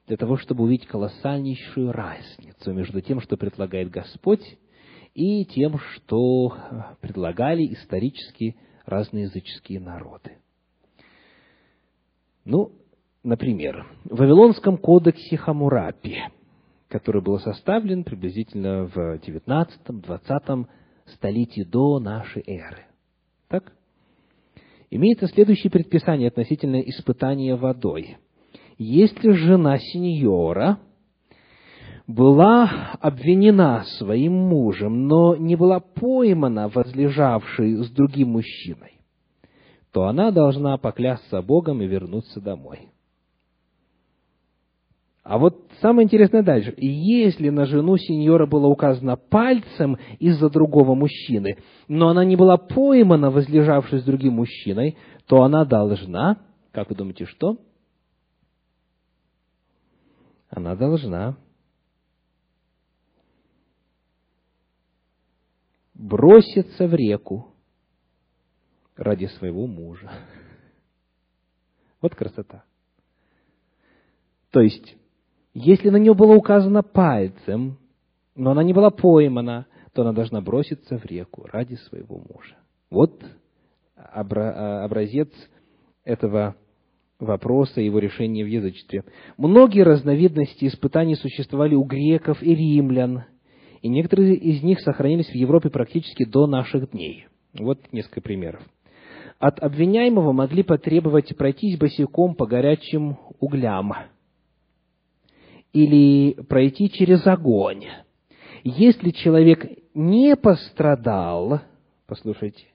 для 0.07 0.17
того, 0.17 0.37
чтобы 0.37 0.63
увидеть 0.63 0.87
колоссальнейшую 0.87 1.91
разницу 1.91 2.73
между 2.73 3.01
тем, 3.01 3.21
что 3.21 3.37
предлагает 3.37 3.89
Господь, 3.89 4.57
и 5.13 5.45
тем, 5.45 5.79
что 5.79 6.55
э, 6.55 6.81
предлагали 7.01 7.73
исторически 7.73 8.55
разноязыческие 8.85 9.79
народы. 9.79 10.37
Ну, 12.45 12.71
например, 13.23 13.85
в 14.05 14.15
Вавилонском 14.17 14.77
кодексе 14.77 15.35
Хамурапи, 15.35 16.19
который 16.87 17.21
был 17.21 17.39
составлен 17.39 18.03
приблизительно 18.03 18.85
в 18.85 19.17
19-20 19.17 20.67
столетий 21.13 21.63
до 21.63 21.99
нашей 21.99 22.43
эры. 22.45 22.85
Так? 23.47 23.73
Имеется 24.89 25.27
следующее 25.27 25.71
предписание 25.71 26.29
относительно 26.29 26.79
испытания 26.81 27.55
водой. 27.55 28.17
Если 28.77 29.31
жена 29.31 29.77
сеньора 29.79 30.79
была 32.05 32.95
обвинена 33.01 33.83
своим 33.97 34.33
мужем, 34.33 35.07
но 35.07 35.35
не 35.35 35.55
была 35.55 35.79
поймана 35.79 36.69
возлежавшей 36.69 37.83
с 37.83 37.89
другим 37.89 38.29
мужчиной, 38.29 39.01
то 39.91 40.05
она 40.05 40.31
должна 40.31 40.77
поклясться 40.77 41.41
Богом 41.41 41.81
и 41.81 41.87
вернуться 41.87 42.39
домой. 42.39 42.89
А 45.27 45.37
вот 45.37 45.69
самое 45.81 46.05
интересное 46.05 46.41
дальше. 46.41 46.73
Если 46.77 47.49
на 47.49 47.65
жену 47.65 47.97
сеньора 47.97 48.45
было 48.45 48.67
указано 48.67 49.17
пальцем 49.17 49.97
из-за 50.19 50.49
другого 50.49 50.95
мужчины, 50.95 51.57
но 51.89 52.07
она 52.07 52.23
не 52.23 52.37
была 52.37 52.55
поймана, 52.55 53.29
возлежавшей 53.29 53.99
с 53.99 54.03
другим 54.05 54.35
мужчиной, 54.35 54.97
то 55.25 55.43
она 55.43 55.65
должна, 55.65 56.37
как 56.71 56.89
вы 56.89 56.95
думаете, 56.95 57.25
что? 57.25 57.57
Она 60.49 60.77
должна 60.77 61.35
броситься 65.93 66.87
в 66.87 66.95
реку 66.95 67.53
ради 68.95 69.25
своего 69.25 69.67
мужа. 69.67 70.09
Вот 71.99 72.15
красота. 72.15 72.63
То 74.51 74.61
есть, 74.61 74.95
если 75.59 75.89
на 75.89 75.97
нее 75.97 76.13
было 76.13 76.35
указано 76.35 76.83
пальцем, 76.83 77.79
но 78.35 78.51
она 78.51 78.61
не 78.61 78.73
была 78.73 78.91
поймана, 78.91 79.65
то 79.93 80.03
она 80.03 80.13
должна 80.13 80.39
броситься 80.39 80.99
в 80.99 81.05
реку 81.05 81.47
ради 81.51 81.73
своего 81.75 82.17
мужа. 82.17 82.55
Вот 82.91 83.23
образец 83.95 85.29
этого 86.03 86.55
вопроса 87.19 87.81
и 87.81 87.85
его 87.85 87.97
решения 87.97 88.43
в 88.43 88.47
язычестве. 88.47 89.03
Многие 89.37 89.81
разновидности 89.81 90.65
испытаний 90.65 91.15
существовали 91.15 91.73
у 91.73 91.83
греков 91.83 92.43
и 92.43 92.53
римлян, 92.53 93.23
и 93.81 93.89
некоторые 93.89 94.35
из 94.35 94.61
них 94.61 94.79
сохранились 94.81 95.29
в 95.31 95.35
Европе 95.35 95.71
практически 95.71 96.23
до 96.23 96.45
наших 96.45 96.91
дней. 96.91 97.25
Вот 97.57 97.79
несколько 97.91 98.21
примеров. 98.21 98.61
От 99.39 99.59
обвиняемого 99.59 100.33
могли 100.33 100.61
потребовать 100.61 101.35
пройтись 101.35 101.79
босиком 101.79 102.35
по 102.35 102.45
горячим 102.45 103.17
углям 103.39 103.93
или 105.73 106.33
пройти 106.43 106.89
через 106.89 107.25
огонь. 107.27 107.85
Если 108.63 109.11
человек 109.11 109.65
не 109.93 110.35
пострадал, 110.35 111.61
послушайте, 112.07 112.65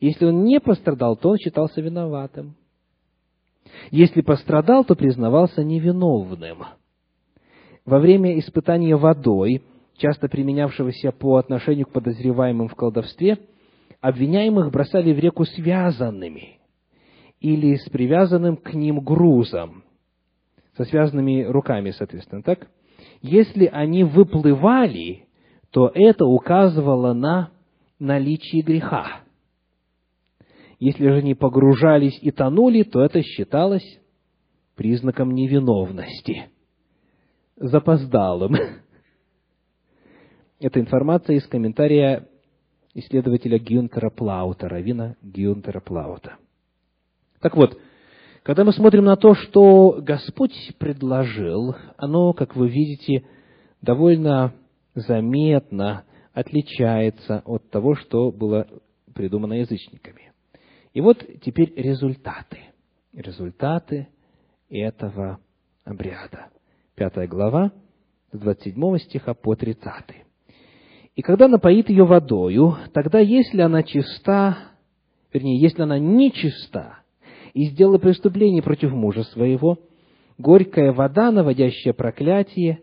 если 0.00 0.26
он 0.26 0.44
не 0.44 0.60
пострадал, 0.60 1.16
то 1.16 1.30
он 1.30 1.38
считался 1.38 1.80
виноватым. 1.80 2.54
Если 3.90 4.20
пострадал, 4.20 4.84
то 4.84 4.94
признавался 4.94 5.62
невиновным. 5.62 6.64
Во 7.84 7.98
время 7.98 8.38
испытания 8.38 8.96
водой, 8.96 9.62
часто 9.96 10.28
применявшегося 10.28 11.12
по 11.12 11.36
отношению 11.36 11.86
к 11.86 11.92
подозреваемым 11.92 12.68
в 12.68 12.74
колдовстве, 12.74 13.38
обвиняемых 14.00 14.70
бросали 14.70 15.12
в 15.12 15.18
реку 15.18 15.44
связанными 15.44 16.58
или 17.40 17.76
с 17.76 17.88
привязанным 17.88 18.56
к 18.56 18.74
ним 18.74 19.00
грузом, 19.00 19.84
со 20.78 20.84
связанными 20.84 21.42
руками, 21.42 21.90
соответственно, 21.90 22.42
так? 22.42 22.68
Если 23.20 23.66
они 23.66 24.04
выплывали, 24.04 25.26
то 25.72 25.90
это 25.92 26.24
указывало 26.24 27.12
на 27.14 27.50
наличие 27.98 28.62
греха. 28.62 29.22
Если 30.78 31.04
же 31.08 31.16
они 31.16 31.34
погружались 31.34 32.16
и 32.22 32.30
тонули, 32.30 32.84
то 32.84 33.02
это 33.02 33.20
считалось 33.22 33.82
признаком 34.76 35.32
невиновности, 35.32 36.46
запоздалым. 37.56 38.54
Это 40.60 40.80
информация 40.80 41.36
из 41.36 41.46
комментария 41.46 42.28
исследователя 42.94 43.58
Гюнтера 43.60 44.10
Плаута, 44.10 44.68
равина 44.68 45.16
Гюнтера 45.22 45.80
Плаута. 45.80 46.36
Так 47.40 47.56
вот, 47.56 47.78
когда 48.48 48.64
мы 48.64 48.72
смотрим 48.72 49.04
на 49.04 49.16
то, 49.16 49.34
что 49.34 49.98
Господь 50.00 50.54
предложил, 50.78 51.76
оно, 51.98 52.32
как 52.32 52.56
вы 52.56 52.70
видите, 52.70 53.26
довольно 53.82 54.54
заметно 54.94 56.04
отличается 56.32 57.42
от 57.44 57.68
того, 57.68 57.94
что 57.94 58.32
было 58.32 58.66
придумано 59.14 59.52
язычниками. 59.52 60.32
И 60.94 61.02
вот 61.02 61.22
теперь 61.42 61.74
результаты. 61.76 62.60
Результаты 63.12 64.08
этого 64.70 65.40
обряда. 65.84 66.46
Пятая 66.94 67.28
глава, 67.28 67.72
с 68.32 68.38
27 68.38 68.98
стиха 69.00 69.34
по 69.34 69.56
30. 69.56 69.92
И 71.16 71.20
когда 71.20 71.48
напоит 71.48 71.90
ее 71.90 72.06
водою, 72.06 72.78
тогда, 72.94 73.18
если 73.18 73.60
она 73.60 73.82
чиста, 73.82 74.56
вернее, 75.34 75.60
если 75.60 75.82
она 75.82 75.98
нечиста 75.98 77.00
и 77.54 77.66
сделала 77.66 77.98
преступление 77.98 78.62
против 78.62 78.92
мужа 78.92 79.24
своего, 79.24 79.78
горькая 80.38 80.92
вода, 80.92 81.30
наводящая 81.30 81.92
проклятие, 81.92 82.80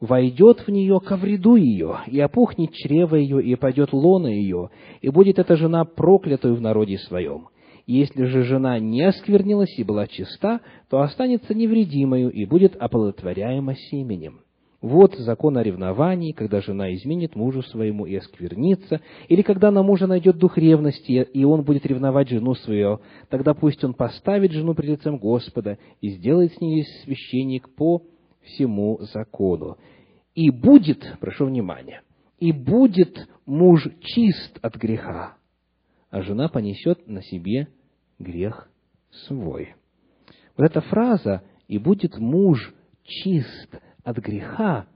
войдет 0.00 0.60
в 0.60 0.68
нее 0.68 1.00
ко 1.00 1.16
вреду 1.16 1.56
ее, 1.56 1.98
и 2.06 2.20
опухнет 2.20 2.72
чрево 2.72 3.16
ее, 3.16 3.42
и 3.42 3.54
пойдет 3.56 3.92
лона 3.92 4.28
ее, 4.28 4.70
и 5.00 5.08
будет 5.08 5.38
эта 5.38 5.56
жена 5.56 5.84
проклятую 5.84 6.54
в 6.54 6.60
народе 6.60 6.98
своем. 6.98 7.48
Если 7.86 8.24
же 8.24 8.42
жена 8.42 8.78
не 8.78 9.02
осквернилась 9.02 9.78
и 9.78 9.82
была 9.82 10.06
чиста, 10.06 10.60
то 10.90 11.00
останется 11.00 11.54
невредимою 11.54 12.30
и 12.30 12.44
будет 12.44 12.76
оплодотворяема 12.76 13.74
семенем. 13.90 14.40
Вот 14.80 15.16
закон 15.16 15.56
о 15.58 15.62
ревновании, 15.62 16.30
когда 16.30 16.60
жена 16.60 16.94
изменит 16.94 17.34
мужу 17.34 17.62
своему 17.62 18.06
и 18.06 18.14
осквернится, 18.14 19.00
или 19.26 19.42
когда 19.42 19.72
на 19.72 19.82
мужа 19.82 20.06
найдет 20.06 20.38
дух 20.38 20.56
ревности, 20.56 21.26
и 21.32 21.44
он 21.44 21.62
будет 21.62 21.84
ревновать 21.84 22.28
жену 22.28 22.54
свою, 22.54 23.00
тогда 23.28 23.54
пусть 23.54 23.82
он 23.82 23.94
поставит 23.94 24.52
жену 24.52 24.74
пред 24.74 25.00
лицем 25.00 25.18
Господа 25.18 25.78
и 26.00 26.10
сделает 26.10 26.52
с 26.54 26.60
ней 26.60 26.84
священник 27.02 27.68
по 27.74 28.04
всему 28.42 29.00
закону. 29.12 29.78
И 30.36 30.50
будет, 30.50 31.16
прошу 31.18 31.46
внимания, 31.46 32.02
и 32.38 32.52
будет 32.52 33.28
муж 33.46 33.84
чист 34.00 34.60
от 34.62 34.76
греха, 34.76 35.36
а 36.10 36.22
жена 36.22 36.48
понесет 36.48 37.08
на 37.08 37.20
себе 37.22 37.66
грех 38.20 38.70
свой. 39.26 39.74
Вот 40.56 40.66
эта 40.66 40.80
фраза 40.82 41.42
«и 41.66 41.78
будет 41.78 42.16
муж 42.18 42.72
чист 43.02 43.80
от 44.08 44.18
греха» 44.18 44.86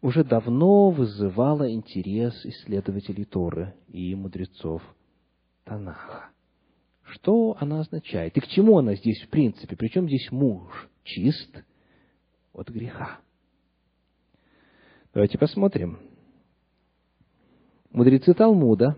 уже 0.00 0.24
давно 0.24 0.90
вызывала 0.90 1.70
интерес 1.70 2.44
исследователей 2.44 3.24
Торы 3.24 3.74
и 3.88 4.14
мудрецов 4.14 4.82
Танаха. 5.64 6.30
Что 7.02 7.56
она 7.60 7.80
означает? 7.80 8.36
И 8.36 8.40
к 8.40 8.46
чему 8.46 8.78
она 8.78 8.94
здесь 8.94 9.22
в 9.22 9.28
принципе? 9.28 9.76
Причем 9.76 10.06
здесь 10.06 10.30
муж 10.30 10.88
чист 11.02 11.64
от 12.52 12.68
греха? 12.68 13.18
Давайте 15.12 15.38
посмотрим. 15.38 15.98
Мудрецы 17.90 18.34
Талмуда, 18.34 18.96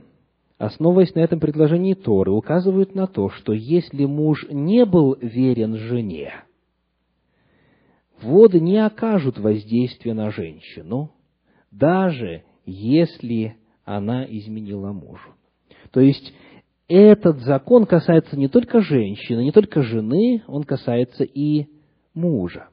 основываясь 0.59 1.15
на 1.15 1.21
этом 1.21 1.41
предложении 1.41 1.95
Торы, 1.95 2.33
указывают 2.33 2.95
на 2.95 3.07
то, 3.07 3.31
что 3.31 3.53
если 3.53 4.05
муж 4.05 4.47
не 4.51 4.85
был 4.85 5.17
верен 5.21 5.77
жене, 5.77 6.45
воды 8.23 8.61
не 8.61 8.79
окажут 8.79 9.39
воздействия 9.39 10.15
на 10.15 10.31
женщину, 10.31 11.13
даже 11.71 12.45
если 12.65 13.57
она 13.85 14.25
изменила 14.25 14.93
мужу. 14.93 15.35
То 15.91 16.01
есть, 16.01 16.33
этот 16.89 17.41
закон 17.41 17.87
касается 17.87 18.37
не 18.37 18.49
только 18.49 18.81
женщины, 18.81 19.45
не 19.45 19.53
только 19.53 19.83
жены, 19.83 20.43
он 20.47 20.65
касается 20.65 21.25
и 21.25 21.67
мужа. 22.15 22.69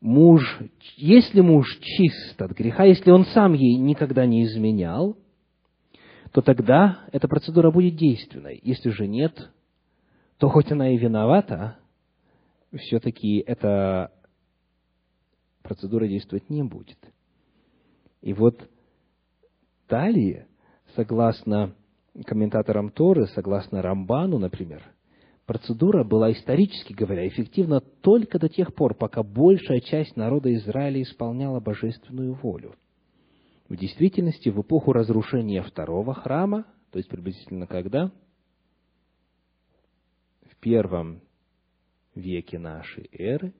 Муж, 0.00 0.58
если 0.96 1.40
муж 1.42 1.78
чист 1.80 2.40
от 2.40 2.52
греха, 2.52 2.84
если 2.84 3.10
он 3.10 3.24
сам 3.26 3.52
ей 3.52 3.76
никогда 3.76 4.26
не 4.26 4.44
изменял, 4.44 5.16
то 6.32 6.40
тогда 6.40 7.00
эта 7.12 7.28
процедура 7.28 7.70
будет 7.70 7.96
действенной. 7.96 8.58
Если 8.64 8.90
же 8.90 9.06
нет, 9.06 9.50
то 10.38 10.48
хоть 10.48 10.72
она 10.72 10.90
и 10.90 10.96
виновата, 10.96 11.76
все-таки 12.74 13.44
эта 13.46 14.10
процедура 15.62 16.06
действовать 16.06 16.50
не 16.50 16.62
будет. 16.62 16.98
И 18.20 18.32
вот 18.32 18.68
далее, 19.88 20.46
согласно 20.94 21.74
комментаторам 22.26 22.90
Торы, 22.90 23.26
согласно 23.28 23.82
Рамбану, 23.82 24.38
например, 24.38 24.82
процедура 25.46 26.04
была 26.04 26.32
исторически 26.32 26.92
говоря 26.92 27.26
эффективна 27.26 27.80
только 27.80 28.38
до 28.38 28.48
тех 28.48 28.74
пор, 28.74 28.94
пока 28.94 29.22
большая 29.22 29.80
часть 29.80 30.16
народа 30.16 30.54
Израиля 30.54 31.02
исполняла 31.02 31.60
божественную 31.60 32.34
волю. 32.34 32.74
В 33.68 33.76
действительности, 33.76 34.50
в 34.50 34.60
эпоху 34.60 34.92
разрушения 34.92 35.62
второго 35.62 36.14
храма, 36.14 36.66
то 36.90 36.98
есть 36.98 37.08
приблизительно 37.08 37.66
когда? 37.66 38.12
В 40.42 40.56
первом 40.60 41.22
веке 42.14 42.58
нашей 42.58 43.08
эры, 43.12 43.54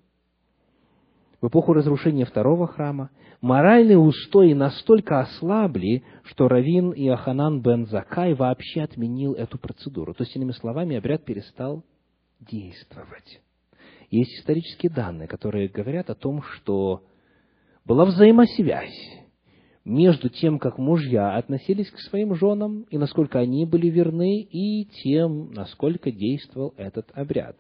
в 1.43 1.49
эпоху 1.49 1.73
разрушения 1.73 2.25
второго 2.25 2.69
храма, 2.69 3.11
моральные 3.41 3.99
устои 3.99 4.53
настолько 4.53 5.19
ослабли, 5.19 6.05
что 6.23 6.47
Равин 6.47 6.93
Иоханан 6.93 7.61
бен 7.61 7.87
Закай 7.87 8.33
вообще 8.33 8.83
отменил 8.83 9.35
эту 9.35 9.59
процедуру. 9.59 10.15
То 10.15 10.23
есть, 10.23 10.37
иными 10.37 10.53
словами, 10.53 10.97
обряд 10.97 11.25
перестал 11.25 11.85
действовать. 12.39 13.41
Есть 14.09 14.39
исторические 14.39 14.93
данные, 14.93 15.27
которые 15.27 15.69
говорят 15.69 16.11
о 16.11 16.15
том, 16.15 16.43
что 16.43 17.03
была 17.85 18.05
взаимосвязь 18.05 19.19
между 19.85 20.29
тем, 20.29 20.61
как 20.61 20.79
мужья 20.79 21.35
относились 21.35 21.91
к 21.91 21.99
своим 21.99 22.37
женам, 22.37 22.83
и 22.83 22.99
насколько 22.99 23.41
они 23.41 23.67
были 23.67 23.89
верны, 23.89 24.43
и 24.43 24.85
тем, 25.03 25.53
насколько 25.53 26.13
действовал 26.13 26.73
этот 26.77 27.11
обряд. 27.15 27.57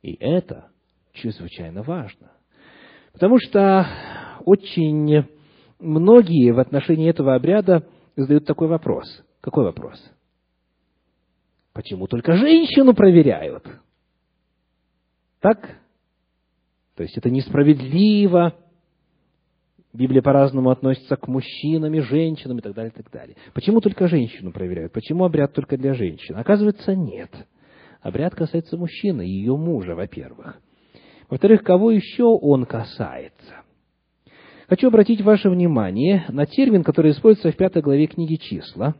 И 0.00 0.14
это 0.14 0.70
чрезвычайно 1.12 1.82
важно. 1.82 2.30
Потому 3.18 3.40
что 3.40 3.84
очень 4.44 5.26
многие 5.80 6.52
в 6.52 6.60
отношении 6.60 7.10
этого 7.10 7.34
обряда 7.34 7.84
задают 8.14 8.46
такой 8.46 8.68
вопрос. 8.68 9.24
Какой 9.40 9.64
вопрос? 9.64 10.00
Почему 11.72 12.06
только 12.06 12.36
женщину 12.36 12.94
проверяют? 12.94 13.66
Так? 15.40 15.80
То 16.94 17.02
есть 17.02 17.18
это 17.18 17.28
несправедливо. 17.28 18.54
Библия 19.92 20.22
по-разному 20.22 20.70
относится 20.70 21.16
к 21.16 21.26
мужчинам 21.26 21.92
и 21.94 22.00
женщинам 22.00 22.58
и 22.58 22.62
так 22.62 22.72
далее, 22.72 22.92
и 22.94 23.02
так 23.02 23.10
далее. 23.10 23.36
Почему 23.52 23.80
только 23.80 24.06
женщину 24.06 24.52
проверяют? 24.52 24.92
Почему 24.92 25.24
обряд 25.24 25.54
только 25.54 25.76
для 25.76 25.94
женщин? 25.94 26.36
Оказывается, 26.36 26.94
нет. 26.94 27.32
Обряд 28.00 28.36
касается 28.36 28.76
мужчины, 28.76 29.22
ее 29.22 29.56
мужа, 29.56 29.96
во-первых. 29.96 30.60
Во-вторых, 31.28 31.62
кого 31.62 31.90
еще 31.90 32.24
он 32.24 32.64
касается? 32.64 33.62
Хочу 34.68 34.88
обратить 34.88 35.20
ваше 35.20 35.50
внимание 35.50 36.24
на 36.28 36.46
термин, 36.46 36.84
который 36.84 37.12
используется 37.12 37.52
в 37.52 37.56
пятой 37.56 37.82
главе 37.82 38.06
книги 38.06 38.36
«Числа». 38.36 38.94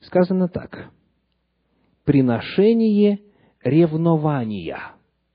Сказано 0.00 0.48
так. 0.48 0.90
«Приношение 2.04 3.20
ревнования». 3.62 4.78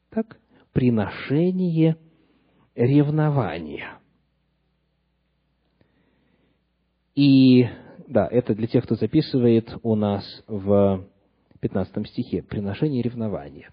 Так? 0.10 0.38
«Приношение 0.72 1.98
ревнования». 2.76 4.00
И, 7.14 7.68
да, 8.08 8.28
это 8.28 8.56
для 8.56 8.68
тех, 8.68 8.86
кто 8.86 8.96
записывает 8.96 9.76
у 9.84 9.96
нас 9.96 10.24
в 10.48 11.06
15 11.60 12.08
стихе. 12.08 12.42
«Приношение 12.42 13.02
ревнования». 13.02 13.72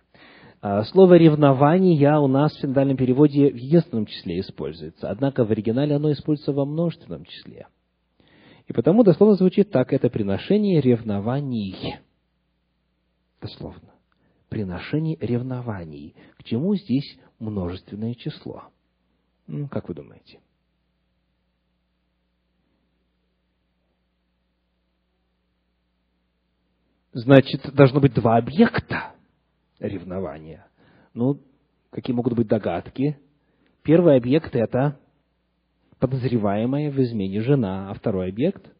А, 0.60 0.82
слово 0.84 1.14
«ревнование» 1.14 2.18
у 2.18 2.26
нас 2.26 2.52
в 2.52 2.60
синодальном 2.60 2.96
переводе 2.96 3.50
в 3.50 3.56
единственном 3.56 4.06
числе 4.06 4.40
используется, 4.40 5.08
однако 5.08 5.44
в 5.44 5.50
оригинале 5.52 5.94
оно 5.94 6.10
используется 6.10 6.52
во 6.52 6.64
множественном 6.64 7.24
числе. 7.24 7.68
И 8.66 8.72
потому 8.72 9.04
дословно 9.04 9.36
звучит 9.36 9.70
так, 9.70 9.92
это 9.92 10.10
приношение 10.10 10.80
ревнований. 10.80 11.98
Дословно. 13.40 13.92
Приношение 14.48 15.16
ревнований. 15.20 16.16
К 16.38 16.44
чему 16.44 16.74
здесь 16.74 17.18
множественное 17.38 18.14
число? 18.14 18.64
Ну, 19.46 19.68
как 19.68 19.88
вы 19.88 19.94
думаете? 19.94 20.40
Значит, 27.12 27.72
должно 27.74 28.00
быть 28.00 28.12
два 28.12 28.36
объекта 28.36 29.14
ревнования? 29.78 30.66
Ну, 31.14 31.40
какие 31.90 32.14
могут 32.14 32.34
быть 32.34 32.48
догадки? 32.48 33.18
Первый 33.82 34.16
объект– 34.16 34.50
это 34.54 34.98
подозреваемая 35.98 36.90
в 36.90 37.00
измене 37.00 37.40
жена, 37.40 37.90
а 37.90 37.94
второй 37.94 38.28
объект– 38.28 38.70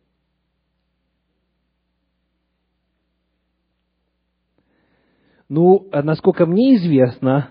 Ну, 5.49 5.89
а 5.93 6.03
насколько 6.03 6.45
мне 6.45 6.77
известно, 6.77 7.51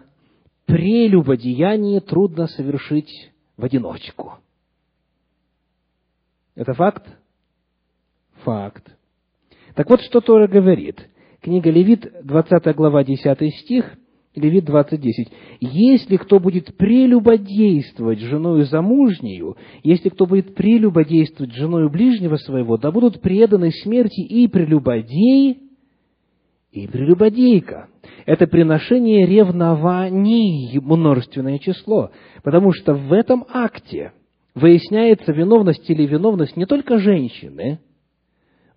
прелюбодеяние 0.65 1.99
трудно 1.99 2.47
совершить 2.47 3.31
в 3.57 3.65
одиночку. 3.65 4.35
Это 6.55 6.73
факт? 6.73 7.07
Факт. 8.43 8.95
Так 9.73 9.89
вот, 9.89 10.01
что 10.01 10.21
Тора 10.21 10.47
говорит. 10.47 11.09
Книга 11.41 11.69
Левит, 11.69 12.11
20 12.23 12.75
глава, 12.75 13.03
10 13.03 13.55
стих, 13.55 13.97
Левит 14.37 14.65
20, 14.65 15.01
10. 15.01 15.31
«Если 15.61 16.17
кто 16.17 16.39
будет 16.39 16.77
прелюбодействовать 16.77 18.19
женою 18.19 18.65
замужнею, 18.65 19.57
если 19.83 20.09
кто 20.09 20.27
будет 20.27 20.53
прелюбодействовать 20.53 21.53
женою 21.53 21.89
ближнего 21.89 22.35
своего, 22.35 22.77
да 22.77 22.91
будут 22.91 23.19
преданы 23.19 23.71
смерти 23.71 24.21
и 24.21 24.47
прелюбодей, 24.47 25.57
и 26.71 26.87
прелюбодейка». 26.87 27.87
Это 28.27 28.45
приношение 28.45 29.25
ревнований, 29.25 30.79
множественное 30.79 31.57
число, 31.57 32.11
потому 32.43 32.73
что 32.73 32.93
в 32.93 33.11
этом 33.13 33.43
акте 33.51 34.11
выясняется 34.53 35.31
виновность 35.31 35.89
или 35.89 36.05
виновность 36.05 36.55
не 36.57 36.67
только 36.67 36.99
женщины, 36.99 37.79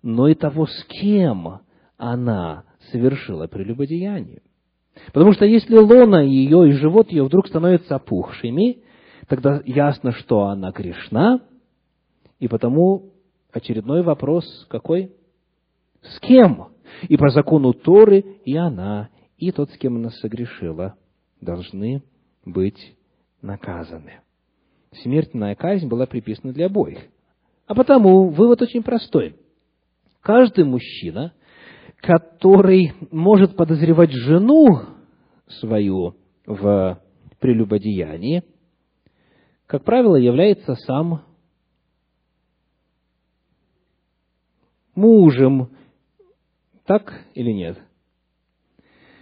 но 0.01 0.27
и 0.27 0.33
того, 0.33 0.65
с 0.65 0.85
кем 0.85 1.59
она 2.01 2.63
совершила 2.91 3.45
прелюбодеяние. 3.45 4.41
Потому 5.13 5.33
что 5.33 5.45
если 5.45 5.77
лона 5.77 6.25
ее 6.25 6.67
и 6.67 6.71
живот 6.71 7.11
ее 7.11 7.23
вдруг 7.23 7.47
становятся 7.47 7.95
опухшими, 7.95 8.79
тогда 9.27 9.61
ясно, 9.65 10.11
что 10.11 10.45
она 10.45 10.71
грешна, 10.71 11.41
и 12.39 12.47
потому 12.47 13.11
очередной 13.53 14.01
вопрос 14.01 14.65
какой? 14.67 15.11
С 16.01 16.19
кем? 16.21 16.69
И 17.07 17.17
по 17.17 17.29
закону 17.29 17.73
Торы 17.73 18.19
и 18.45 18.55
она, 18.57 19.09
и 19.37 19.51
тот, 19.51 19.69
с 19.69 19.77
кем 19.77 19.97
она 19.97 20.09
согрешила, 20.09 20.95
должны 21.39 22.01
быть 22.43 22.95
наказаны. 23.43 24.21
смертная 25.03 25.53
казнь 25.53 25.87
была 25.87 26.07
приписана 26.07 26.51
для 26.51 26.65
обоих. 26.65 26.99
А 27.67 27.75
потому 27.75 28.29
вывод 28.29 28.63
очень 28.63 28.81
простой. 28.81 29.35
Каждый 30.21 30.65
мужчина, 30.65 31.33
который 32.01 32.93
может 33.11 33.55
подозревать 33.55 34.11
жену 34.11 34.65
свою 35.47 36.15
в 36.45 36.99
прелюбодеянии, 37.39 38.43
как 39.67 39.83
правило, 39.83 40.15
является 40.15 40.75
сам 40.75 41.23
мужем. 44.95 45.69
Так 46.85 47.13
или 47.35 47.51
нет? 47.51 47.77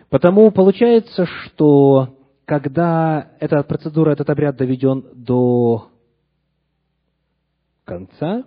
Потому 0.10 0.50
получается, 0.52 1.26
что 1.26 2.18
когда 2.46 3.34
эта 3.40 3.62
процедура, 3.64 4.12
этот 4.12 4.30
обряд 4.30 4.56
доведен 4.56 5.06
до 5.14 5.90
конца, 7.84 8.44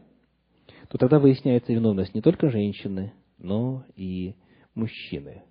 то 0.89 0.99
тогда 0.99 1.19
выясняется 1.21 1.73
виновность 1.73 2.15
не 2.15 2.21
только 2.21 2.51
женщины, 2.51 3.13
но 3.43 3.85
и 3.97 4.35
мужчины. 4.75 5.43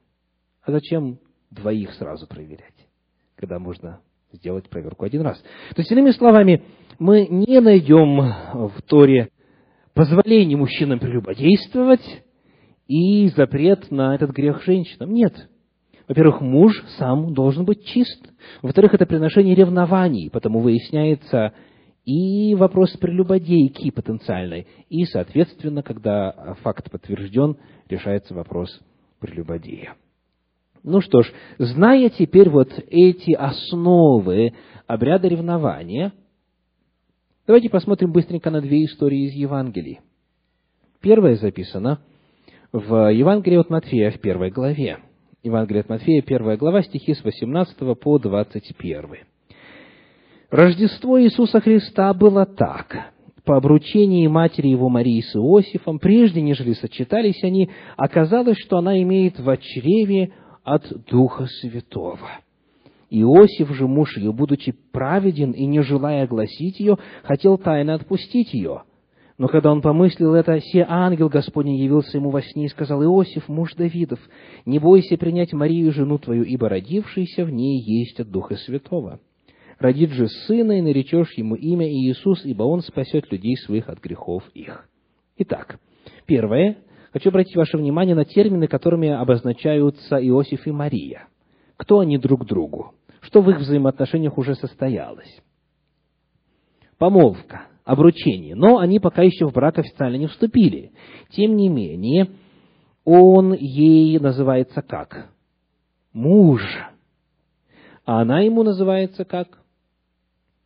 А 0.64 0.72
зачем 0.72 1.20
двоих 1.52 1.94
сразу 1.94 2.28
проверять, 2.28 2.88
когда 3.36 3.60
можно 3.60 4.02
сделать 4.32 4.70
проверку 4.70 5.06
один 5.06 5.22
раз? 5.22 5.40
То 5.76 5.82
есть, 5.82 5.92
иными 5.92 6.12
словами, 6.12 6.64
мы 6.98 7.28
не 7.28 7.60
найдем 7.60 8.70
в 8.70 8.82
Торе 8.88 9.30
позволение 9.94 10.58
мужчинам 10.58 11.00
прелюбодействовать 11.00 12.24
и 12.88 13.28
запрет 13.30 13.92
на 13.92 14.16
этот 14.16 14.32
грех 14.32 14.64
женщинам. 14.64 15.14
Нет. 15.14 15.50
Во-первых, 16.08 16.42
муж 16.42 16.84
сам 16.98 17.34
должен 17.34 17.66
быть 17.66 17.86
чист. 17.86 18.32
Во-вторых, 18.62 18.94
это 18.94 19.06
приношение 19.06 19.56
ревнований, 19.56 20.30
потому 20.30 20.60
выясняется 20.60 21.54
и 22.06 22.56
вопрос 22.56 22.92
прелюбодейки 22.98 23.92
потенциальной, 23.92 24.68
и, 24.90 25.06
соответственно, 25.06 25.84
когда 25.84 26.56
факт 26.62 26.90
подтвержден, 26.90 27.58
решается 27.90 28.34
вопрос 28.34 28.80
прелюбодея. 29.20 29.96
Ну 30.84 31.02
что 31.02 31.22
ж, 31.22 31.32
зная 31.60 32.10
теперь 32.10 32.50
вот 32.50 32.72
эти 32.88 33.34
основы 33.34 34.54
обряда 34.88 35.28
ревнования, 35.28 36.12
давайте 37.46 37.70
посмотрим 37.70 38.12
быстренько 38.12 38.50
на 38.50 38.62
две 38.62 38.86
истории 38.86 39.28
из 39.28 39.34
Евангелий. 39.34 40.00
Первая 41.02 41.36
записана 41.36 42.00
в 42.72 43.12
Евангелии 43.12 43.58
от 43.58 43.70
Матфея 43.70 44.12
в 44.12 44.20
первой 44.20 44.50
главе. 44.50 45.00
Евангелие 45.44 45.82
от 45.82 45.90
Матфея, 45.90 46.22
первая 46.22 46.58
глава, 46.58 46.82
стихи 46.82 47.14
с 47.14 47.24
18 47.24 47.78
по 48.00 48.18
21. 48.18 49.31
Рождество 50.52 51.18
Иисуса 51.22 51.62
Христа 51.62 52.14
было 52.14 52.46
так. 52.46 53.14
По 53.46 53.56
обручении 53.56 54.28
матери 54.28 54.68
его 54.68 54.90
Марии 54.90 55.22
с 55.22 55.34
Иосифом, 55.34 55.98
прежде 55.98 56.42
нежели 56.42 56.74
сочетались 56.74 57.42
они, 57.42 57.70
оказалось, 57.96 58.58
что 58.58 58.78
она 58.78 59.02
имеет 59.02 59.40
в 59.40 59.58
чреве 59.58 60.34
от 60.66 60.84
Духа 61.10 61.46
Святого. 61.46 62.30
Иосиф 63.10 63.70
же, 63.70 63.88
муж 63.88 64.18
ее, 64.18 64.34
будучи 64.34 64.74
праведен 64.92 65.52
и 65.52 65.66
не 65.66 65.82
желая 65.84 66.26
огласить 66.26 66.82
ее, 66.82 66.98
хотел 67.24 67.58
тайно 67.58 67.94
отпустить 67.94 68.54
ее. 68.54 68.84
Но 69.38 69.48
когда 69.48 69.72
он 69.72 69.82
помыслил 69.82 70.36
это, 70.36 70.60
се 70.60 70.86
ангел 70.88 71.30
Господень 71.30 71.78
явился 71.78 72.18
ему 72.18 72.30
во 72.30 72.42
сне 72.42 72.66
и 72.66 72.70
сказал, 72.70 73.02
«Иосиф, 73.02 73.48
муж 73.48 73.74
Давидов, 73.76 74.20
не 74.66 74.80
бойся 74.80 75.16
принять 75.16 75.54
Марию, 75.54 75.94
жену 75.94 76.18
твою, 76.18 76.44
ибо 76.44 76.68
родившийся 76.68 77.46
в 77.46 77.52
ней 77.52 77.82
есть 77.82 78.20
от 78.20 78.30
Духа 78.30 78.56
Святого» 78.58 79.22
родит 79.82 80.12
же 80.12 80.28
сына, 80.28 80.78
и 80.78 80.82
наречешь 80.82 81.34
ему 81.38 81.56
имя 81.56 81.88
Иисус, 81.90 82.46
ибо 82.46 82.64
он 82.64 82.82
спасет 82.82 83.32
людей 83.32 83.58
своих 83.58 83.90
от 83.90 84.00
грехов 84.00 84.44
их. 84.54 84.88
Итак, 85.38 85.80
первое. 86.26 86.78
Хочу 87.12 87.30
обратить 87.30 87.56
ваше 87.56 87.78
внимание 87.78 88.16
на 88.16 88.24
термины, 88.24 88.68
которыми 88.68 89.10
обозначаются 89.10 90.16
Иосиф 90.18 90.66
и 90.66 90.72
Мария. 90.72 91.28
Кто 91.76 92.00
они 92.00 92.18
друг 92.18 92.46
другу? 92.46 92.94
Что 93.22 93.42
в 93.42 93.50
их 93.50 93.60
взаимоотношениях 93.60 94.38
уже 94.38 94.56
состоялось? 94.56 95.42
Помолвка, 96.98 97.68
обручение. 97.84 98.56
Но 98.56 98.78
они 98.78 99.00
пока 99.00 99.24
еще 99.24 99.48
в 99.48 99.54
брак 99.54 99.80
официально 99.80 100.16
не 100.16 100.28
вступили. 100.28 100.92
Тем 101.32 101.56
не 101.56 101.68
менее, 101.68 102.30
он 103.04 103.54
ей 103.54 104.20
называется 104.20 104.82
как? 104.82 105.32
Муж. 106.14 106.62
А 108.06 108.22
она 108.22 108.42
ему 108.42 108.64
называется 108.64 109.26
как? 109.26 109.61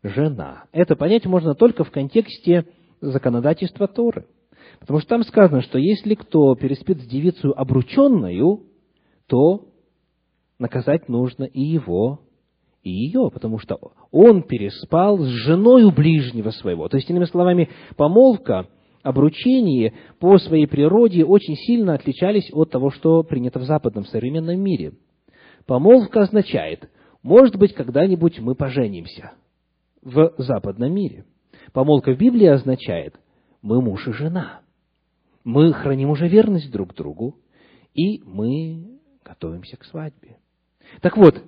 Жена. 0.09 0.65
Это 0.71 0.95
понять 0.95 1.25
можно 1.25 1.55
только 1.55 1.83
в 1.83 1.91
контексте 1.91 2.65
законодательства 3.01 3.87
Торы. 3.87 4.25
Потому 4.79 4.99
что 4.99 5.09
там 5.09 5.23
сказано, 5.23 5.61
что 5.61 5.77
если 5.77 6.15
кто 6.15 6.55
переспит 6.55 7.01
с 7.01 7.05
девицей 7.05 7.51
обрученную, 7.51 8.63
то 9.27 9.67
наказать 10.59 11.09
нужно 11.09 11.43
и 11.43 11.61
его, 11.61 12.21
и 12.83 12.89
ее, 12.89 13.29
потому 13.33 13.57
что 13.57 13.79
он 14.11 14.43
переспал 14.43 15.19
с 15.19 15.27
женой 15.27 15.91
ближнего 15.91 16.51
своего. 16.51 16.87
То 16.87 16.97
есть, 16.97 17.09
иными 17.09 17.25
словами, 17.25 17.69
помолвка, 17.95 18.67
обручение 19.01 19.93
по 20.19 20.37
своей 20.37 20.67
природе 20.67 21.25
очень 21.25 21.55
сильно 21.55 21.93
отличались 21.93 22.49
от 22.53 22.71
того, 22.71 22.91
что 22.91 23.23
принято 23.23 23.59
в 23.59 23.63
западном 23.63 24.05
современном 24.05 24.59
мире. 24.59 24.93
Помолвка 25.65 26.21
означает, 26.21 26.89
может 27.23 27.55
быть, 27.55 27.73
когда-нибудь 27.73 28.39
мы 28.39 28.55
поженимся– 28.55 29.33
в 30.05 30.33
западном 30.37 30.93
мире. 30.93 31.25
Помолвка 31.73 32.13
в 32.13 32.17
Библии 32.17 32.45
означает, 32.45 33.19
мы 33.61 33.81
муж 33.81 34.07
и 34.07 34.13
жена. 34.13 34.61
Мы 35.43 35.73
храним 35.73 36.11
уже 36.11 36.27
верность 36.27 36.71
друг 36.71 36.93
другу, 36.95 37.35
и 37.93 38.21
мы 38.23 38.99
готовимся 39.25 39.75
к 39.77 39.83
свадьбе. 39.83 40.37
Так 41.01 41.17
вот, 41.17 41.43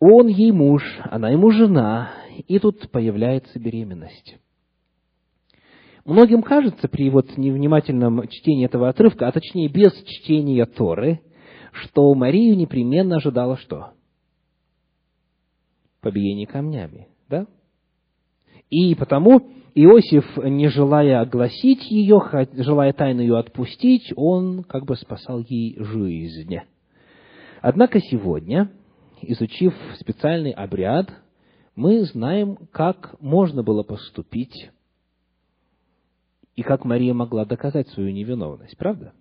он 0.00 0.26
ей 0.26 0.50
муж, 0.52 0.82
она 1.04 1.30
ему 1.30 1.50
жена, 1.50 2.12
и 2.48 2.58
тут 2.58 2.90
появляется 2.90 3.58
беременность. 3.58 4.36
Многим 6.04 6.42
кажется 6.42 6.88
при 6.88 7.08
вот 7.10 7.36
невнимательном 7.36 8.26
чтении 8.26 8.66
этого 8.66 8.88
отрывка, 8.88 9.28
а 9.28 9.32
точнее 9.32 9.68
без 9.68 9.92
чтения 10.04 10.66
Торы, 10.66 11.20
что 11.70 12.12
Марию 12.14 12.56
непременно 12.56 13.16
ожидала 13.16 13.56
что? 13.56 13.92
Побиение 16.00 16.48
камнями, 16.48 17.06
да? 17.28 17.46
И 18.72 18.94
потому 18.94 19.50
Иосиф, 19.74 20.24
не 20.38 20.68
желая 20.68 21.20
огласить 21.20 21.90
ее, 21.90 22.22
желая 22.54 22.94
тайно 22.94 23.20
ее 23.20 23.38
отпустить, 23.38 24.14
он 24.16 24.64
как 24.64 24.86
бы 24.86 24.96
спасал 24.96 25.40
ей 25.40 25.76
жизнь. 25.78 26.56
Однако 27.60 28.00
сегодня, 28.00 28.72
изучив 29.20 29.74
специальный 30.00 30.52
обряд, 30.52 31.12
мы 31.76 32.02
знаем, 32.04 32.56
как 32.70 33.20
можно 33.20 33.62
было 33.62 33.82
поступить 33.82 34.70
и 36.56 36.62
как 36.62 36.86
Мария 36.86 37.12
могла 37.12 37.44
доказать 37.44 37.88
свою 37.88 38.10
невиновность, 38.10 38.78
правда? 38.78 39.12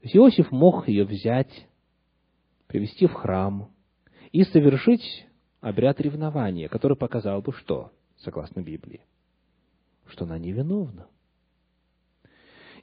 То 0.00 0.02
есть 0.02 0.16
Иосиф 0.16 0.50
мог 0.50 0.88
ее 0.88 1.04
взять, 1.04 1.68
привести 2.66 3.06
в 3.06 3.12
храм 3.12 3.70
и 4.32 4.42
совершить 4.42 5.24
обряд 5.60 6.00
ревнования, 6.00 6.68
который 6.68 6.96
показал 6.96 7.42
бы 7.42 7.52
что? 7.52 7.92
Согласно 8.18 8.60
Библии, 8.60 9.00
что 10.06 10.24
она 10.24 10.38
невиновна. 10.38 11.06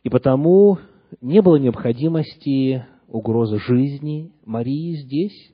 И 0.03 0.09
потому 0.09 0.79
не 1.21 1.41
было 1.41 1.57
необходимости 1.57 2.85
угрозы 3.07 3.59
жизни 3.59 4.31
Марии 4.45 4.95
здесь, 4.95 5.53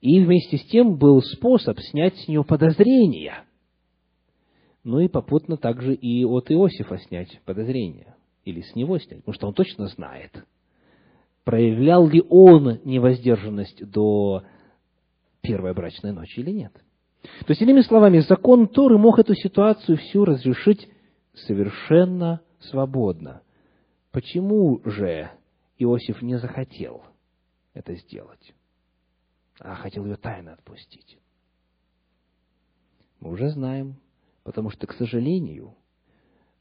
и 0.00 0.20
вместе 0.20 0.58
с 0.58 0.64
тем 0.66 0.96
был 0.96 1.22
способ 1.22 1.78
снять 1.80 2.16
с 2.18 2.28
нее 2.28 2.44
подозрения. 2.44 3.44
Ну 4.84 5.00
и 5.00 5.08
попутно 5.08 5.56
также 5.56 5.94
и 5.94 6.24
от 6.24 6.50
Иосифа 6.50 6.98
снять 6.98 7.40
подозрения, 7.44 8.14
или 8.44 8.60
с 8.60 8.74
него 8.74 8.98
снять, 8.98 9.20
потому 9.20 9.34
что 9.34 9.48
он 9.48 9.54
точно 9.54 9.88
знает, 9.88 10.44
проявлял 11.44 12.06
ли 12.06 12.22
он 12.28 12.80
невоздержанность 12.84 13.84
до 13.90 14.42
первой 15.40 15.74
брачной 15.74 16.12
ночи 16.12 16.40
или 16.40 16.50
нет. 16.50 16.83
То 17.24 17.50
есть, 17.50 17.62
иными 17.62 17.80
словами, 17.80 18.18
закон 18.18 18.68
Торы 18.68 18.98
мог 18.98 19.18
эту 19.18 19.34
ситуацию 19.34 19.96
всю 19.96 20.24
разрешить 20.24 20.88
совершенно 21.34 22.42
свободно. 22.60 23.42
Почему 24.12 24.80
же 24.84 25.30
Иосиф 25.78 26.22
не 26.22 26.38
захотел 26.38 27.02
это 27.72 27.94
сделать, 27.94 28.54
а 29.58 29.74
хотел 29.74 30.04
ее 30.04 30.16
тайно 30.16 30.52
отпустить? 30.52 31.18
Мы 33.20 33.30
уже 33.30 33.48
знаем, 33.48 33.96
потому 34.42 34.68
что, 34.70 34.86
к 34.86 34.92
сожалению, 34.92 35.74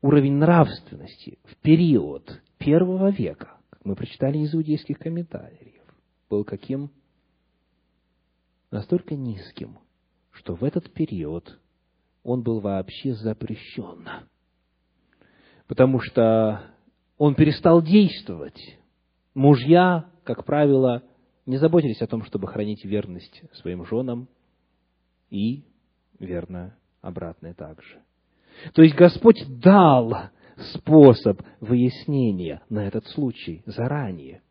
уровень 0.01 0.36
нравственности 0.36 1.39
в 1.43 1.57
период 1.57 2.41
первого 2.57 3.11
века, 3.11 3.57
как 3.70 3.84
мы 3.84 3.95
прочитали 3.95 4.38
из 4.38 4.55
иудейских 4.55 4.97
комментариев, 4.97 5.84
был 6.30 6.45
каким? 6.45 6.89
Настолько 8.72 9.14
низким, 9.14 9.78
что 10.34 10.55
в 10.55 10.63
этот 10.63 10.91
период 10.91 11.59
он 12.23 12.43
был 12.43 12.59
вообще 12.59 13.13
запрещен. 13.13 14.07
Потому 15.67 15.99
что 15.99 16.63
он 17.17 17.36
перестал 17.36 17.81
действовать. 17.81 18.59
Мужья, 19.34 20.09
как 20.23 20.45
правило, 20.45 21.03
не 21.45 21.57
заботились 21.57 22.01
о 22.01 22.07
том, 22.07 22.23
чтобы 22.23 22.47
хранить 22.47 22.86
верность 22.86 23.43
своим 23.53 23.86
женам, 23.86 24.27
и 25.29 25.63
верно 26.19 26.77
обратное 27.01 27.53
также. 27.53 28.01
То 28.73 28.84
есть 28.84 28.95
Господь 28.95 29.43
дал 29.59 30.29
способ 30.73 31.41
выяснения 31.59 32.61
на 32.69 32.88
этот 32.88 33.07
случай 33.07 33.63
заранее. 33.65 34.41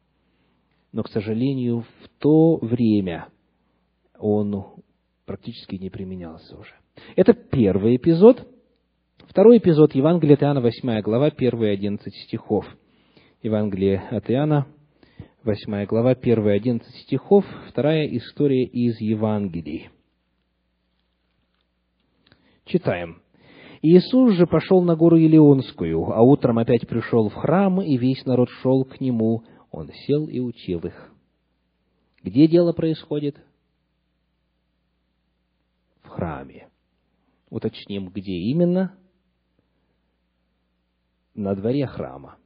Но, 0.90 1.02
к 1.02 1.08
сожалению, 1.08 1.80
в 2.02 2.08
то 2.18 2.56
время 2.56 3.28
он 4.18 4.82
практически 5.32 5.76
не 5.76 5.88
применялся 5.88 6.58
уже. 6.58 6.74
Это 7.16 7.32
первый 7.32 7.96
эпизод. 7.96 8.46
Второй 9.30 9.56
эпизод 9.56 9.94
Евангелия 9.94 10.34
от 10.34 10.42
Иоанна, 10.42 10.60
8 10.60 11.00
глава, 11.00 11.30
первые 11.30 11.72
11 11.72 12.14
стихов. 12.26 12.66
Евангелие 13.42 13.98
от 14.10 14.30
Иоанна, 14.30 14.66
8 15.42 15.86
глава, 15.86 16.14
первые 16.14 16.56
11 16.56 16.86
стихов, 17.04 17.46
вторая 17.70 18.06
история 18.08 18.64
из 18.64 19.00
Евангелий. 19.00 19.88
Читаем. 22.66 23.22
Иисус 23.80 24.34
же 24.34 24.46
пошел 24.46 24.82
на 24.82 24.96
гору 24.96 25.16
Илионскую, 25.16 26.12
а 26.12 26.20
утром 26.20 26.58
опять 26.58 26.86
пришел 26.86 27.30
в 27.30 27.34
храм, 27.34 27.80
и 27.80 27.96
весь 27.96 28.26
народ 28.26 28.50
шел 28.60 28.84
к 28.84 29.00
нему. 29.00 29.44
Он 29.70 29.88
сел 30.06 30.26
и 30.26 30.40
учил 30.40 30.80
их. 30.80 31.10
Где 32.22 32.46
дело 32.46 32.74
происходит? 32.74 33.38
Храме. 36.14 36.68
Уточним, 37.50 38.08
где 38.08 38.32
именно? 38.32 38.98
На 41.34 41.54
дворе 41.54 41.86
храма. 41.86 42.36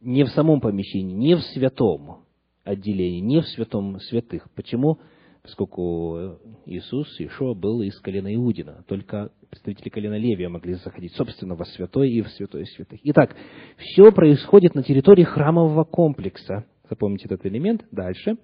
Не 0.00 0.24
в 0.24 0.28
самом 0.30 0.60
помещении, 0.60 1.14
не 1.14 1.34
в 1.36 1.42
святом 1.42 2.24
отделении, 2.64 3.20
не 3.20 3.40
в 3.40 3.48
святом 3.48 3.98
святых. 4.00 4.50
Почему? 4.54 4.98
поскольку 5.42 6.38
Иисус, 6.66 7.08
Ишуа, 7.20 7.54
был 7.54 7.82
из 7.82 7.98
колена 8.00 8.32
Иудина. 8.34 8.84
Только 8.86 9.32
представители 9.50 9.88
колена 9.88 10.16
Левия 10.16 10.48
могли 10.48 10.74
заходить, 10.74 11.14
собственно, 11.14 11.56
во 11.56 11.64
святой 11.64 12.10
и 12.10 12.22
в 12.22 12.28
святой 12.28 12.64
святых. 12.66 13.00
Итак, 13.02 13.34
все 13.76 14.12
происходит 14.12 14.74
на 14.74 14.82
территории 14.82 15.24
храмового 15.24 15.84
комплекса. 15.84 16.64
Запомните 16.92 17.24
этот 17.24 17.46
элемент. 17.46 17.86
Дальше. 17.90 18.36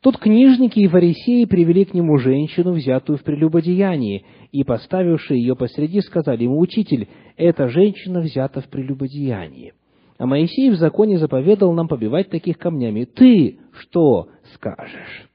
Тут 0.00 0.16
книжники 0.16 0.78
и 0.78 0.88
фарисеи 0.88 1.44
привели 1.44 1.84
к 1.84 1.92
нему 1.92 2.16
женщину, 2.16 2.72
взятую 2.72 3.18
в 3.18 3.22
прелюбодеянии, 3.22 4.24
и, 4.50 4.64
поставившие 4.64 5.38
ее 5.38 5.54
посреди, 5.54 6.00
сказали 6.00 6.44
ему, 6.44 6.58
«Учитель, 6.58 7.08
эта 7.36 7.68
женщина 7.68 8.20
взята 8.20 8.62
в 8.62 8.68
прелюбодеянии». 8.68 9.74
А 10.16 10.24
Моисей 10.24 10.70
в 10.70 10.76
законе 10.76 11.18
заповедал 11.18 11.74
нам 11.74 11.86
побивать 11.86 12.30
таких 12.30 12.56
камнями. 12.56 13.04
Ты 13.04 13.58
что 13.72 14.28
скажешь? 14.54 15.28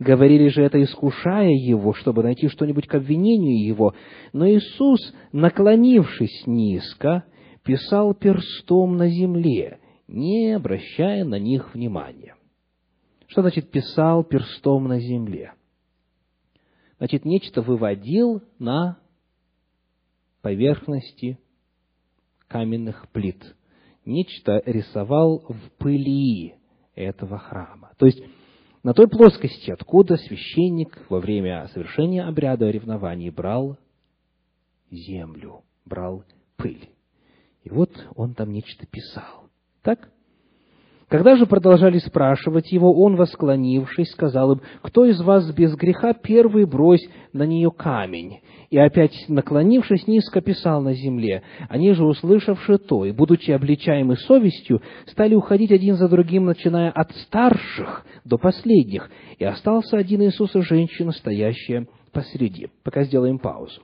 Говорили 0.00 0.48
же 0.48 0.62
это, 0.62 0.82
искушая 0.82 1.50
его, 1.50 1.92
чтобы 1.92 2.24
найти 2.24 2.48
что-нибудь 2.48 2.88
к 2.88 2.94
обвинению 2.96 3.64
его. 3.64 3.94
Но 4.32 4.48
Иисус, 4.50 5.14
наклонившись 5.30 6.44
низко, 6.46 7.22
писал 7.64 8.14
перстом 8.14 8.96
на 8.96 9.08
земле, 9.08 9.78
не 10.06 10.52
обращая 10.52 11.24
на 11.24 11.38
них 11.38 11.74
внимания. 11.74 12.36
Что 13.26 13.42
значит 13.42 13.70
писал 13.70 14.24
перстом 14.24 14.88
на 14.88 15.00
земле? 15.00 15.54
Значит, 16.98 17.24
нечто 17.24 17.62
выводил 17.62 18.42
на 18.58 18.98
поверхности 20.42 21.38
каменных 22.48 23.08
плит. 23.10 23.56
Нечто 24.04 24.62
рисовал 24.66 25.44
в 25.48 25.70
пыли 25.78 26.54
этого 26.94 27.38
храма. 27.38 27.92
То 27.98 28.06
есть, 28.06 28.22
на 28.82 28.92
той 28.92 29.08
плоскости, 29.08 29.70
откуда 29.70 30.16
священник 30.16 31.06
во 31.08 31.18
время 31.18 31.66
совершения 31.72 32.26
обряда 32.26 32.70
ревнования 32.70 33.32
брал 33.32 33.78
землю, 34.90 35.64
брал 35.86 36.24
пыль. 36.56 36.90
И 37.62 37.70
вот 37.70 37.90
он 38.14 38.34
там 38.34 38.52
нечто 38.52 38.86
писал. 38.86 39.43
Так? 39.84 40.08
Когда 41.08 41.36
же 41.36 41.46
продолжали 41.46 41.98
спрашивать 41.98 42.72
его, 42.72 42.92
он, 42.92 43.16
восклонившись, 43.16 44.10
сказал 44.10 44.52
им, 44.52 44.62
«Кто 44.82 45.04
из 45.04 45.20
вас 45.20 45.48
без 45.52 45.76
греха, 45.76 46.14
первый 46.14 46.64
брось 46.64 47.06
на 47.32 47.44
нее 47.44 47.70
камень?» 47.70 48.40
И 48.70 48.78
опять, 48.78 49.26
наклонившись, 49.28 50.08
низко 50.08 50.40
писал 50.40 50.82
на 50.82 50.94
земле. 50.94 51.42
Они 51.68 51.92
же, 51.92 52.04
услышавши 52.04 52.78
то, 52.78 53.04
и 53.04 53.12
будучи 53.12 53.50
обличаемы 53.52 54.16
совестью, 54.16 54.80
стали 55.06 55.34
уходить 55.34 55.70
один 55.70 55.94
за 55.96 56.08
другим, 56.08 56.46
начиная 56.46 56.90
от 56.90 57.14
старших 57.14 58.04
до 58.24 58.38
последних. 58.38 59.10
И 59.38 59.44
остался 59.44 59.98
один 59.98 60.22
Иисус 60.22 60.56
и 60.56 60.62
женщина, 60.62 61.12
стоящая 61.12 61.86
посреди. 62.10 62.68
Пока 62.82 63.04
сделаем 63.04 63.38
паузу. 63.38 63.82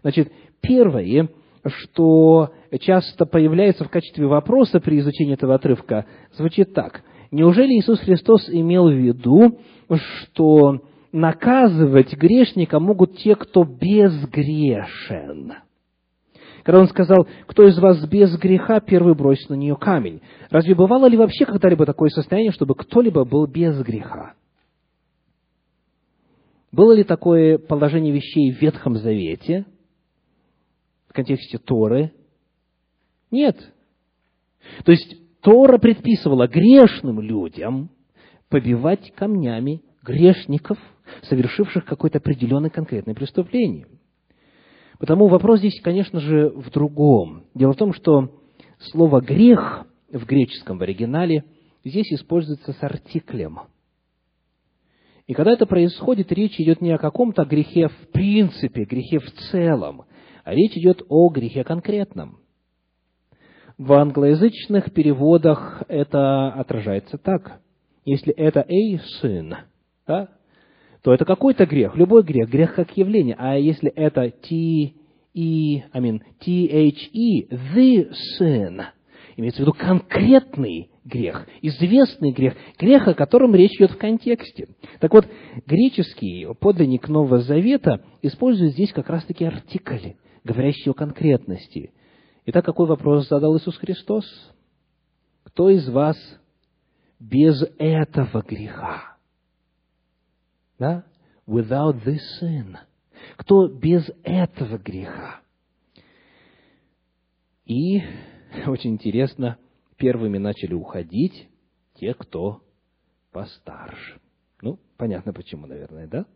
Значит, 0.00 0.32
первое, 0.62 1.28
что 1.64 2.52
часто 2.80 3.26
появляется 3.26 3.84
в 3.84 3.90
качестве 3.90 4.26
вопроса 4.26 4.80
при 4.80 4.98
изучении 4.98 5.34
этого 5.34 5.54
отрывка, 5.54 6.06
звучит 6.32 6.74
так. 6.74 7.02
Неужели 7.30 7.72
Иисус 7.74 8.00
Христос 8.00 8.48
имел 8.48 8.88
в 8.88 8.94
виду, 8.94 9.58
что 9.88 10.80
наказывать 11.12 12.14
грешника 12.14 12.80
могут 12.80 13.16
те, 13.18 13.36
кто 13.36 13.64
безгрешен? 13.64 15.52
Когда 16.62 16.80
он 16.80 16.88
сказал, 16.88 17.26
кто 17.46 17.66
из 17.66 17.78
вас 17.78 18.04
без 18.06 18.36
греха, 18.38 18.80
первый 18.80 19.14
бросит 19.14 19.50
на 19.50 19.54
нее 19.54 19.76
камень. 19.76 20.20
Разве 20.50 20.74
бывало 20.74 21.06
ли 21.06 21.16
вообще 21.16 21.44
когда-либо 21.44 21.86
такое 21.86 22.10
состояние, 22.10 22.52
чтобы 22.52 22.74
кто-либо 22.74 23.24
был 23.24 23.46
без 23.46 23.80
греха? 23.82 24.34
Было 26.70 26.92
ли 26.92 27.04
такое 27.04 27.58
положение 27.58 28.14
вещей 28.14 28.52
в 28.52 28.60
Ветхом 28.62 28.96
Завете, 28.96 29.66
в 31.12 31.14
контексте 31.14 31.58
Торы? 31.58 32.10
Нет. 33.30 33.56
То 34.84 34.92
есть 34.92 35.14
Тора 35.42 35.76
предписывала 35.76 36.48
грешным 36.48 37.20
людям 37.20 37.90
побивать 38.48 39.12
камнями 39.14 39.82
грешников, 40.02 40.78
совершивших 41.24 41.84
какое-то 41.84 42.18
определенное 42.18 42.70
конкретное 42.70 43.14
преступление. 43.14 43.86
Потому 44.98 45.28
вопрос 45.28 45.58
здесь, 45.58 45.80
конечно 45.82 46.18
же, 46.18 46.48
в 46.48 46.70
другом. 46.70 47.44
Дело 47.54 47.72
в 47.72 47.76
том, 47.76 47.92
что 47.92 48.40
слово 48.78 49.20
«грех» 49.20 49.86
в 50.10 50.24
греческом 50.24 50.78
в 50.78 50.82
оригинале 50.82 51.44
здесь 51.84 52.10
используется 52.10 52.72
с 52.72 52.82
артиклем. 52.82 53.60
И 55.26 55.34
когда 55.34 55.52
это 55.52 55.66
происходит, 55.66 56.32
речь 56.32 56.58
идет 56.58 56.80
не 56.80 56.92
о 56.92 56.98
каком-то 56.98 57.44
грехе 57.44 57.88
в 57.88 58.12
принципе, 58.12 58.84
грехе 58.84 59.18
в 59.18 59.30
целом, 59.50 60.04
речь 60.44 60.76
идет 60.76 61.02
о 61.08 61.28
грехе 61.28 61.64
конкретном. 61.64 62.38
В 63.78 63.92
англоязычных 63.92 64.92
переводах 64.92 65.82
это 65.88 66.48
отражается 66.48 67.18
так. 67.18 67.60
Если 68.04 68.32
это 68.32 68.60
a 68.60 69.00
sin, 69.22 69.54
да, 70.06 70.28
то 71.02 71.12
это 71.12 71.24
какой-то 71.24 71.66
грех, 71.66 71.96
любой 71.96 72.22
грех, 72.22 72.48
грех 72.48 72.74
как 72.74 72.96
явление. 72.96 73.34
А 73.38 73.56
если 73.56 73.90
это 73.90 74.30
t, 74.30 74.94
e, 75.34 75.82
I 75.92 76.00
mean, 76.00 76.20
t-h-e, 76.40 77.48
the 77.50 78.10
sin, 78.38 78.82
имеется 79.36 79.62
в 79.62 79.66
виду 79.66 79.72
конкретный 79.72 80.90
грех, 81.04 81.46
известный 81.62 82.32
грех, 82.32 82.54
грех, 82.78 83.08
о 83.08 83.14
котором 83.14 83.54
речь 83.54 83.74
идет 83.76 83.92
в 83.92 83.98
контексте. 83.98 84.68
Так 85.00 85.12
вот, 85.12 85.26
греческий 85.66 86.46
подлинник 86.60 87.08
Нового 87.08 87.38
Завета 87.40 88.04
использует 88.22 88.72
здесь 88.72 88.92
как 88.92 89.08
раз-таки 89.08 89.44
артикль 89.44 90.12
говорящий 90.44 90.90
о 90.90 90.94
конкретности. 90.94 91.92
Итак, 92.46 92.64
какой 92.64 92.86
вопрос 92.86 93.28
задал 93.28 93.56
Иисус 93.56 93.76
Христос? 93.76 94.24
Кто 95.44 95.70
из 95.70 95.88
вас 95.88 96.16
без 97.18 97.62
этого 97.78 98.42
греха? 98.42 99.16
Да? 100.78 101.04
Without 101.46 102.04
this 102.04 102.20
sin. 102.40 102.76
Кто 103.36 103.68
без 103.68 104.10
этого 104.24 104.78
греха? 104.78 105.40
И, 107.64 108.02
очень 108.66 108.94
интересно, 108.94 109.58
первыми 109.96 110.38
начали 110.38 110.74
уходить 110.74 111.48
те, 111.94 112.14
кто 112.14 112.62
постарше. 113.30 114.20
Ну, 114.60 114.78
понятно 114.96 115.32
почему, 115.32 115.66
наверное, 115.66 116.06
да? 116.06 116.26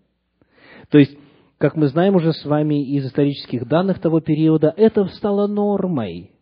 То 0.90 0.98
есть, 0.98 1.16
как 1.58 1.74
мы 1.74 1.88
знаем 1.88 2.16
уже 2.16 2.32
с 2.32 2.44
вами 2.44 2.84
из 2.84 3.06
исторических 3.06 3.66
данных 3.66 4.00
того 4.00 4.20
периода, 4.20 4.72
это 4.76 5.06
стало 5.06 5.46
нормой. 5.46 6.32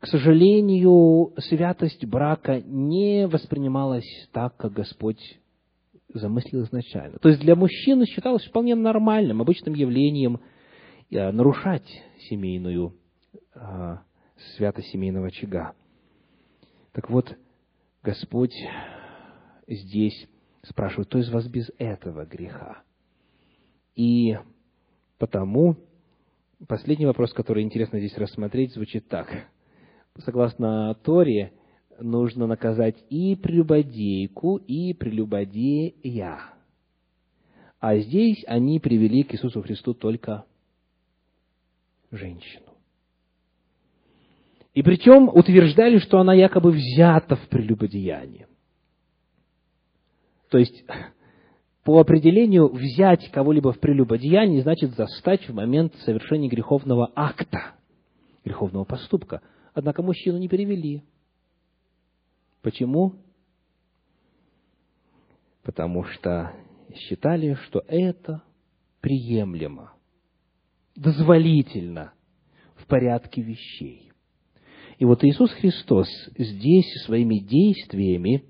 К 0.00 0.06
сожалению, 0.08 1.32
святость 1.38 2.04
брака 2.04 2.60
не 2.60 3.26
воспринималась 3.26 4.06
так, 4.32 4.56
как 4.56 4.72
Господь 4.72 5.20
замыслил 6.12 6.64
изначально. 6.64 7.18
То 7.18 7.28
есть 7.28 7.40
для 7.40 7.54
мужчины 7.54 8.06
считалось 8.06 8.44
вполне 8.44 8.74
нормальным, 8.74 9.40
обычным 9.40 9.74
явлением 9.74 10.40
э, 11.10 11.30
нарушать 11.30 11.86
семейную 12.28 12.94
э, 13.54 13.96
святость 14.56 14.88
семейного 14.88 15.28
очага. 15.28 15.72
Так 16.92 17.10
вот, 17.10 17.34
Господь 18.02 18.54
здесь 19.66 20.28
спрашивает, 20.62 21.08
кто 21.08 21.18
из 21.18 21.30
вас 21.30 21.46
без 21.46 21.70
этого 21.78 22.24
греха? 22.24 22.82
И 23.96 24.38
потому 25.18 25.76
последний 26.68 27.06
вопрос, 27.06 27.32
который 27.32 27.64
интересно 27.64 27.98
здесь 27.98 28.16
рассмотреть, 28.16 28.74
звучит 28.74 29.08
так. 29.08 29.28
Согласно 30.18 30.94
Торе, 31.02 31.52
нужно 31.98 32.46
наказать 32.46 32.96
и 33.10 33.34
прелюбодейку, 33.34 34.56
и 34.56 34.92
прелюбодея. 34.94 36.40
А 37.80 37.96
здесь 37.98 38.44
они 38.46 38.80
привели 38.80 39.22
к 39.22 39.34
Иисусу 39.34 39.62
Христу 39.62 39.94
только 39.94 40.44
женщину. 42.10 42.66
И 44.74 44.82
причем 44.82 45.28
утверждали, 45.28 45.98
что 45.98 46.18
она 46.18 46.34
якобы 46.34 46.70
взята 46.70 47.36
в 47.36 47.48
прелюбодеяние. 47.48 48.46
То 50.50 50.58
есть, 50.58 50.84
по 51.86 52.00
определению, 52.00 52.66
взять 52.66 53.30
кого-либо 53.30 53.72
в 53.72 53.78
прелюбодеянии 53.78 54.60
значит 54.60 54.96
застать 54.96 55.48
в 55.48 55.54
момент 55.54 55.94
совершения 56.04 56.50
греховного 56.50 57.12
акта, 57.14 57.76
греховного 58.44 58.82
поступка. 58.82 59.40
Однако 59.72 60.02
мужчину 60.02 60.36
не 60.38 60.48
перевели. 60.48 61.04
Почему? 62.60 63.14
Потому 65.62 66.02
что 66.02 66.54
считали, 66.92 67.54
что 67.66 67.84
это 67.86 68.42
приемлемо, 69.00 69.92
дозволительно 70.96 72.14
в 72.74 72.86
порядке 72.86 73.42
вещей. 73.42 74.10
И 74.98 75.04
вот 75.04 75.22
Иисус 75.22 75.52
Христос 75.52 76.08
здесь 76.36 77.04
своими 77.04 77.38
действиями, 77.38 78.44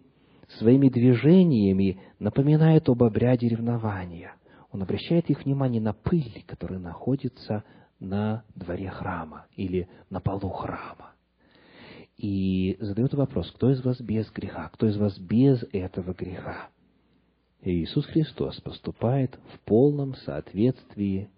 своими 0.58 0.88
движениями 0.88 2.00
напоминает 2.18 2.88
об 2.88 3.02
обряде 3.02 3.48
ревнования. 3.48 4.34
Он 4.70 4.82
обращает 4.82 5.30
их 5.30 5.44
внимание 5.44 5.80
на 5.80 5.92
пыль, 5.92 6.44
которая 6.46 6.78
находится 6.78 7.64
на 7.98 8.44
дворе 8.54 8.90
храма 8.90 9.46
или 9.56 9.88
на 10.10 10.20
полу 10.20 10.50
храма. 10.50 11.12
И 12.16 12.76
задает 12.80 13.14
вопрос, 13.14 13.50
кто 13.52 13.70
из 13.70 13.84
вас 13.84 14.00
без 14.00 14.30
греха, 14.30 14.70
кто 14.72 14.86
из 14.86 14.96
вас 14.96 15.18
без 15.18 15.62
этого 15.72 16.14
греха? 16.14 16.68
И 17.62 17.82
Иисус 17.82 18.06
Христос 18.06 18.60
поступает 18.60 19.38
в 19.54 19.60
полном 19.60 20.14
соответствии 20.14 21.30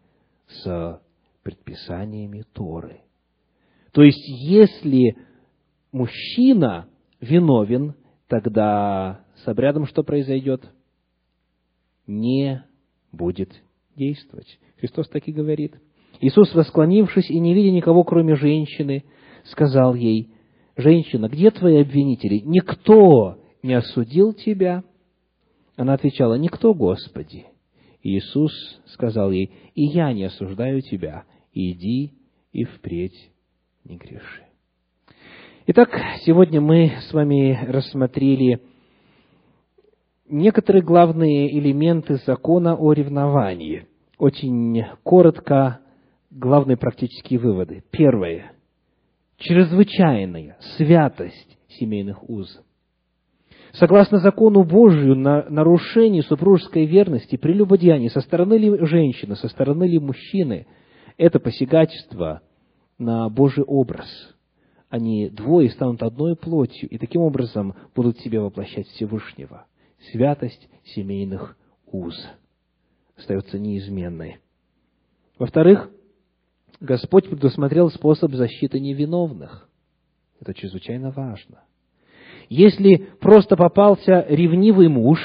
с 0.48 1.00
предписаниями 1.42 2.44
Торы– 2.52 3.00
то 3.92 4.02
есть, 4.02 4.22
если 4.28 5.16
мужчина 5.92 6.88
виновен, 7.20 7.94
тогда 8.28 9.24
с 9.44 9.48
обрядом 9.48 9.86
что 9.86 10.02
произойдет? 10.02 10.68
Не 12.06 12.64
будет 13.10 13.50
действовать. 13.96 14.58
Христос 14.78 15.08
так 15.08 15.26
и 15.26 15.32
говорит. 15.32 15.74
Иисус, 16.20 16.54
восклонившись 16.54 17.30
и 17.30 17.38
не 17.38 17.54
видя 17.54 17.70
никого, 17.70 18.04
кроме 18.04 18.36
женщины, 18.36 19.04
сказал 19.44 19.94
ей, 19.94 20.30
«Женщина, 20.76 21.28
где 21.28 21.50
твои 21.50 21.80
обвинители? 21.80 22.38
Никто 22.44 23.38
не 23.62 23.74
осудил 23.74 24.32
тебя?» 24.32 24.84
Она 25.76 25.94
отвечала, 25.94 26.34
«Никто, 26.34 26.72
Господи». 26.74 27.46
Иисус 28.02 28.52
сказал 28.86 29.32
ей, 29.32 29.52
«И 29.74 29.84
я 29.84 30.12
не 30.12 30.24
осуждаю 30.24 30.80
тебя. 30.82 31.24
Иди 31.52 32.14
и 32.52 32.64
впредь 32.64 33.30
не 33.84 33.96
греши. 33.96 34.47
Итак, 35.70 35.90
сегодня 36.24 36.62
мы 36.62 36.92
с 36.98 37.12
вами 37.12 37.66
рассмотрели 37.70 38.62
некоторые 40.26 40.82
главные 40.82 41.58
элементы 41.58 42.16
закона 42.24 42.74
о 42.74 42.94
ревновании. 42.94 43.86
Очень 44.16 44.82
коротко 45.02 45.80
главные 46.30 46.78
практические 46.78 47.38
выводы. 47.38 47.84
Первое. 47.90 48.52
Чрезвычайная 49.36 50.56
святость 50.78 51.58
семейных 51.68 52.26
уз. 52.30 52.48
Согласно 53.72 54.20
закону 54.20 54.64
Божию, 54.64 55.16
на 55.16 55.50
нарушение 55.50 56.22
супружеской 56.22 56.86
верности, 56.86 57.36
прелюбодеяние 57.36 58.08
со 58.08 58.22
стороны 58.22 58.54
ли 58.54 58.86
женщины, 58.86 59.36
со 59.36 59.48
стороны 59.48 59.84
ли 59.84 59.98
мужчины, 59.98 60.66
это 61.18 61.38
посягательство 61.38 62.40
на 62.96 63.28
Божий 63.28 63.64
образ. 63.64 64.08
Они 64.88 65.28
двое 65.28 65.70
станут 65.70 66.02
одной 66.02 66.34
плотью, 66.34 66.88
и 66.88 66.98
таким 66.98 67.20
образом 67.20 67.74
будут 67.94 68.18
себе 68.20 68.40
воплощать 68.40 68.86
Всевышнего. 68.88 69.66
Святость 70.10 70.68
семейных 70.84 71.56
уз 71.86 72.14
остается 73.16 73.58
неизменной. 73.58 74.38
Во-вторых, 75.38 75.90
Господь 76.80 77.28
предусмотрел 77.28 77.90
способ 77.90 78.32
защиты 78.32 78.80
невиновных. 78.80 79.68
Это 80.40 80.54
чрезвычайно 80.54 81.10
важно. 81.10 81.62
Если 82.48 83.08
просто 83.20 83.56
попался 83.56 84.24
ревнивый 84.28 84.88
муж, 84.88 85.18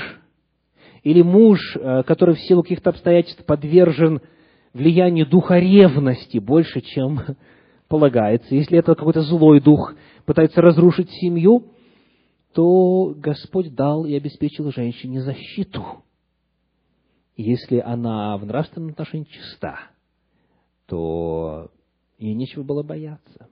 или 1.04 1.22
муж, 1.22 1.60
э, 1.76 2.04
который 2.04 2.36
в 2.36 2.42
силу 2.42 2.64
каких-то 2.64 2.90
обстоятельств 2.90 3.46
подвержен 3.46 4.22
влиянию 4.74 5.28
духа 5.28 5.60
ревности 5.60 6.38
больше, 6.40 6.82
чем 6.82 7.22
полагается, 7.94 8.56
если 8.56 8.80
это 8.80 8.96
какой-то 8.96 9.22
злой 9.22 9.62
дух 9.62 9.94
пытается 10.26 10.62
разрушить 10.62 11.12
семью, 11.12 11.74
то 12.56 13.14
Господь 13.16 13.76
дал 13.76 14.06
и 14.06 14.16
обеспечил 14.16 14.72
женщине 14.72 15.22
защиту. 15.22 16.04
Если 17.38 17.78
она 17.78 18.36
в 18.38 18.48
нравственном 18.48 18.90
отношении 18.90 19.26
чиста, 19.26 19.78
то 20.88 21.70
ей 22.18 22.34
нечего 22.34 22.64
было 22.64 22.82
бояться. 22.82 23.48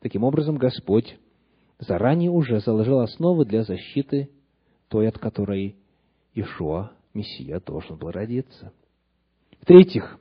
Таким 0.00 0.24
образом, 0.24 0.56
Господь 0.56 1.18
заранее 1.78 2.30
уже 2.30 2.60
заложил 2.60 3.00
основы 3.00 3.44
для 3.44 3.62
защиты 3.62 4.30
той, 4.88 5.06
от 5.06 5.18
которой 5.18 5.76
Ишуа, 6.32 6.92
Мессия, 7.12 7.60
должен 7.60 7.98
был 7.98 8.10
родиться. 8.10 8.72
В-третьих, 9.60 10.18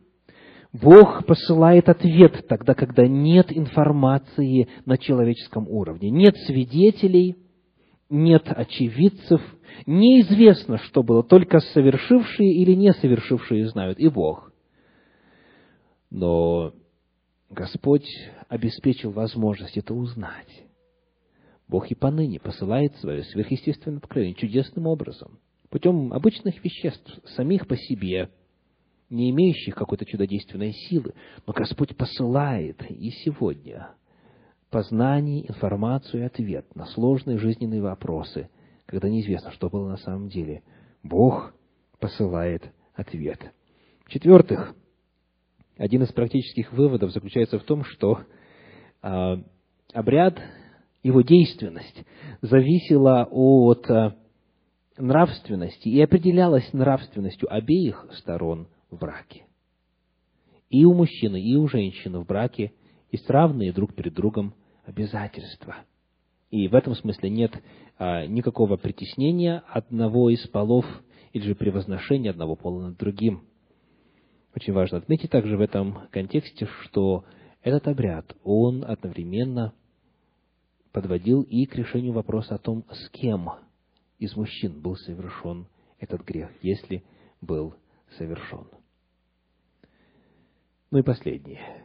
Бог 0.74 1.26
посылает 1.26 1.90
ответ 1.90 2.46
тогда, 2.48 2.74
когда 2.74 3.08
нет 3.08 3.56
информации 3.56 4.68
на 4.86 4.98
человеческом 4.98 5.68
уровне. 5.68 6.10
Нет 6.10 6.36
свидетелей, 6.46 7.38
нет 8.10 8.44
очевидцев, 8.48 9.42
неизвестно, 9.86 10.78
что 10.78 11.04
было, 11.04 11.24
только 11.24 11.60
совершившие 11.60 12.54
или 12.54 12.74
не 12.74 12.92
совершившие 12.94 13.68
знают, 13.70 14.00
и 14.00 14.10
Бог. 14.10 14.52
Но 16.10 16.74
Господь 17.50 18.08
обеспечил 18.50 19.12
возможность 19.12 19.78
это 19.78 19.94
узнать. 19.94 20.64
Бог 21.68 21.92
и 21.92 21.96
поныне 21.96 22.40
посылает 22.40 22.96
свое 22.98 23.24
сверхъестественное 23.24 23.98
откровение 23.98 24.36
чудесным 24.36 24.88
образом, 24.88 25.40
путем 25.70 26.14
обычных 26.14 26.64
веществ, 26.64 27.20
самих 27.26 27.68
по 27.68 27.78
себе– 27.78 28.30
не 29.10 29.30
имеющих 29.30 29.76
какой-то 29.76 30.06
чудодейственной 30.06 30.74
силы, 30.74 31.14
но 31.46 31.54
Господь 31.54 31.96
посылает 31.96 32.82
и 32.90 33.10
сегодня 33.12 33.90
познание, 34.70 35.50
информацию 35.50 36.24
и 36.24 36.26
ответ 36.26 36.76
на 36.76 36.86
сложные 36.88 37.38
жизненные 37.38 37.82
вопросы, 37.82 38.50
когда 38.86 39.10
неизвестно, 39.10 39.52
что 39.52 39.70
было 39.70 39.90
на 39.90 39.98
самом 39.98 40.28
деле. 40.28 40.64
Бог 41.04 41.54
посылает 42.00 42.64
ответ. 42.94 43.40
В-четвертых, 44.06 44.76
один 45.78 46.04
из 46.04 46.12
практических 46.12 46.74
выводов 46.74 47.12
заключается 47.12 47.60
в 47.60 47.64
том, 47.64 47.84
что 47.84 48.22
э, 49.04 49.38
обряд, 49.94 50.40
его 51.04 51.22
действенность 51.22 52.04
зависела 52.42 53.26
от 53.30 53.90
э, 53.90 54.16
нравственности 54.98 55.88
и 55.88 56.02
определялась 56.02 56.74
нравственностью 56.74 57.54
обеих 57.54 58.06
сторон 58.14 58.68
в 58.90 58.98
браке. 58.98 59.46
И 60.70 60.84
у 60.86 60.94
мужчины, 60.94 61.42
и 61.42 61.56
у 61.56 61.68
женщины 61.68 62.20
в 62.20 62.26
браке 62.26 62.74
есть 63.12 63.30
равные 63.30 63.72
друг 63.72 63.94
перед 63.94 64.14
другом 64.14 64.54
обязательства. 64.86 65.76
И 66.50 66.68
в 66.68 66.76
этом 66.76 66.96
смысле 66.96 67.30
нет 67.30 67.52
а, 67.98 68.26
никакого 68.26 68.78
притеснения 68.78 69.64
одного 69.68 70.30
из 70.30 70.46
полов 70.48 70.86
или 71.34 71.44
же 71.44 71.56
превозношения 71.56 72.32
одного 72.32 72.56
пола 72.56 72.88
над 72.88 72.98
другим. 72.98 73.44
Очень 74.56 74.74
важно 74.74 74.98
отметить 74.98 75.30
также 75.30 75.58
в 75.58 75.62
этом 75.62 76.08
контексте, 76.12 76.68
что 76.82 77.26
этот 77.62 77.88
обряд, 77.88 78.36
он 78.44 78.84
одновременно 78.86 79.74
подводил 80.92 81.42
и 81.44 81.66
к 81.66 81.76
решению 81.76 82.14
вопроса 82.14 82.56
о 82.56 82.60
том, 82.60 82.86
с 82.90 83.10
кем 83.10 83.50
из 84.20 84.36
мужчин 84.36 84.82
был 84.82 84.96
совершен 84.96 85.68
этот 86.00 86.24
грех, 86.24 86.50
если 86.62 87.04
был 87.42 87.76
совершен. 88.18 88.68
Ну 90.90 91.00
и 91.00 91.02
последнее. 91.02 91.84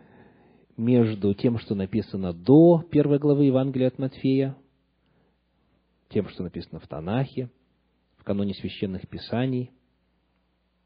Между 0.77 1.35
тем, 1.35 1.59
что 1.59 1.75
написано 1.75 2.33
до 2.33 2.85
первой 2.91 3.19
главы 3.19 3.45
Евангелия 3.45 3.89
от 3.89 3.99
Матфея, 3.99 4.57
тем, 6.09 6.29
что 6.29 6.45
написано 6.45 6.79
в 6.79 6.87
Танахе, 6.87 7.51
в 8.17 8.25
каноне 8.25 8.55
священных 8.55 9.09
писаний, 9.09 9.71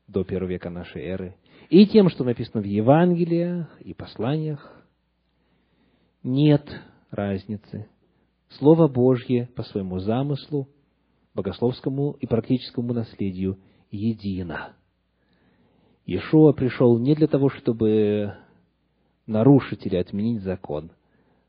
до 0.09 0.25
первого 0.25 0.51
века 0.51 0.71
нашей 0.71 1.03
эры, 1.03 1.37
и 1.69 1.87
тем, 1.87 2.09
что 2.09 2.25
написано 2.25 2.63
в 2.63 2.67
Евангелиях 2.67 3.81
и 3.81 3.93
посланиях, 3.93 4.85
нет 6.23 6.65
разницы. 7.11 7.89
Слово 8.51 8.89
Божье 8.89 9.49
по 9.55 9.63
своему 9.65 9.99
замыслу, 9.99 10.69
богословскому 11.35 12.13
и 12.13 12.27
практическому 12.27 12.95
наследию 12.95 13.59
едино. 13.91 14.75
Иешуа 16.07 16.53
пришел 16.53 16.99
не 16.99 17.17
для 17.17 17.27
того, 17.27 17.51
чтобы 17.51 18.37
нарушить 19.27 19.85
или 19.87 19.97
отменить 19.97 20.43
закон, 20.43 20.93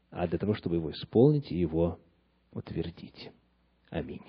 а 0.10 0.28
для 0.28 0.40
того, 0.40 0.56
чтобы 0.56 0.78
его 0.78 0.92
исполнить 0.92 1.52
и 1.52 1.60
его 1.60 2.00
утвердить. 2.52 3.32
Аминь. 3.92 4.24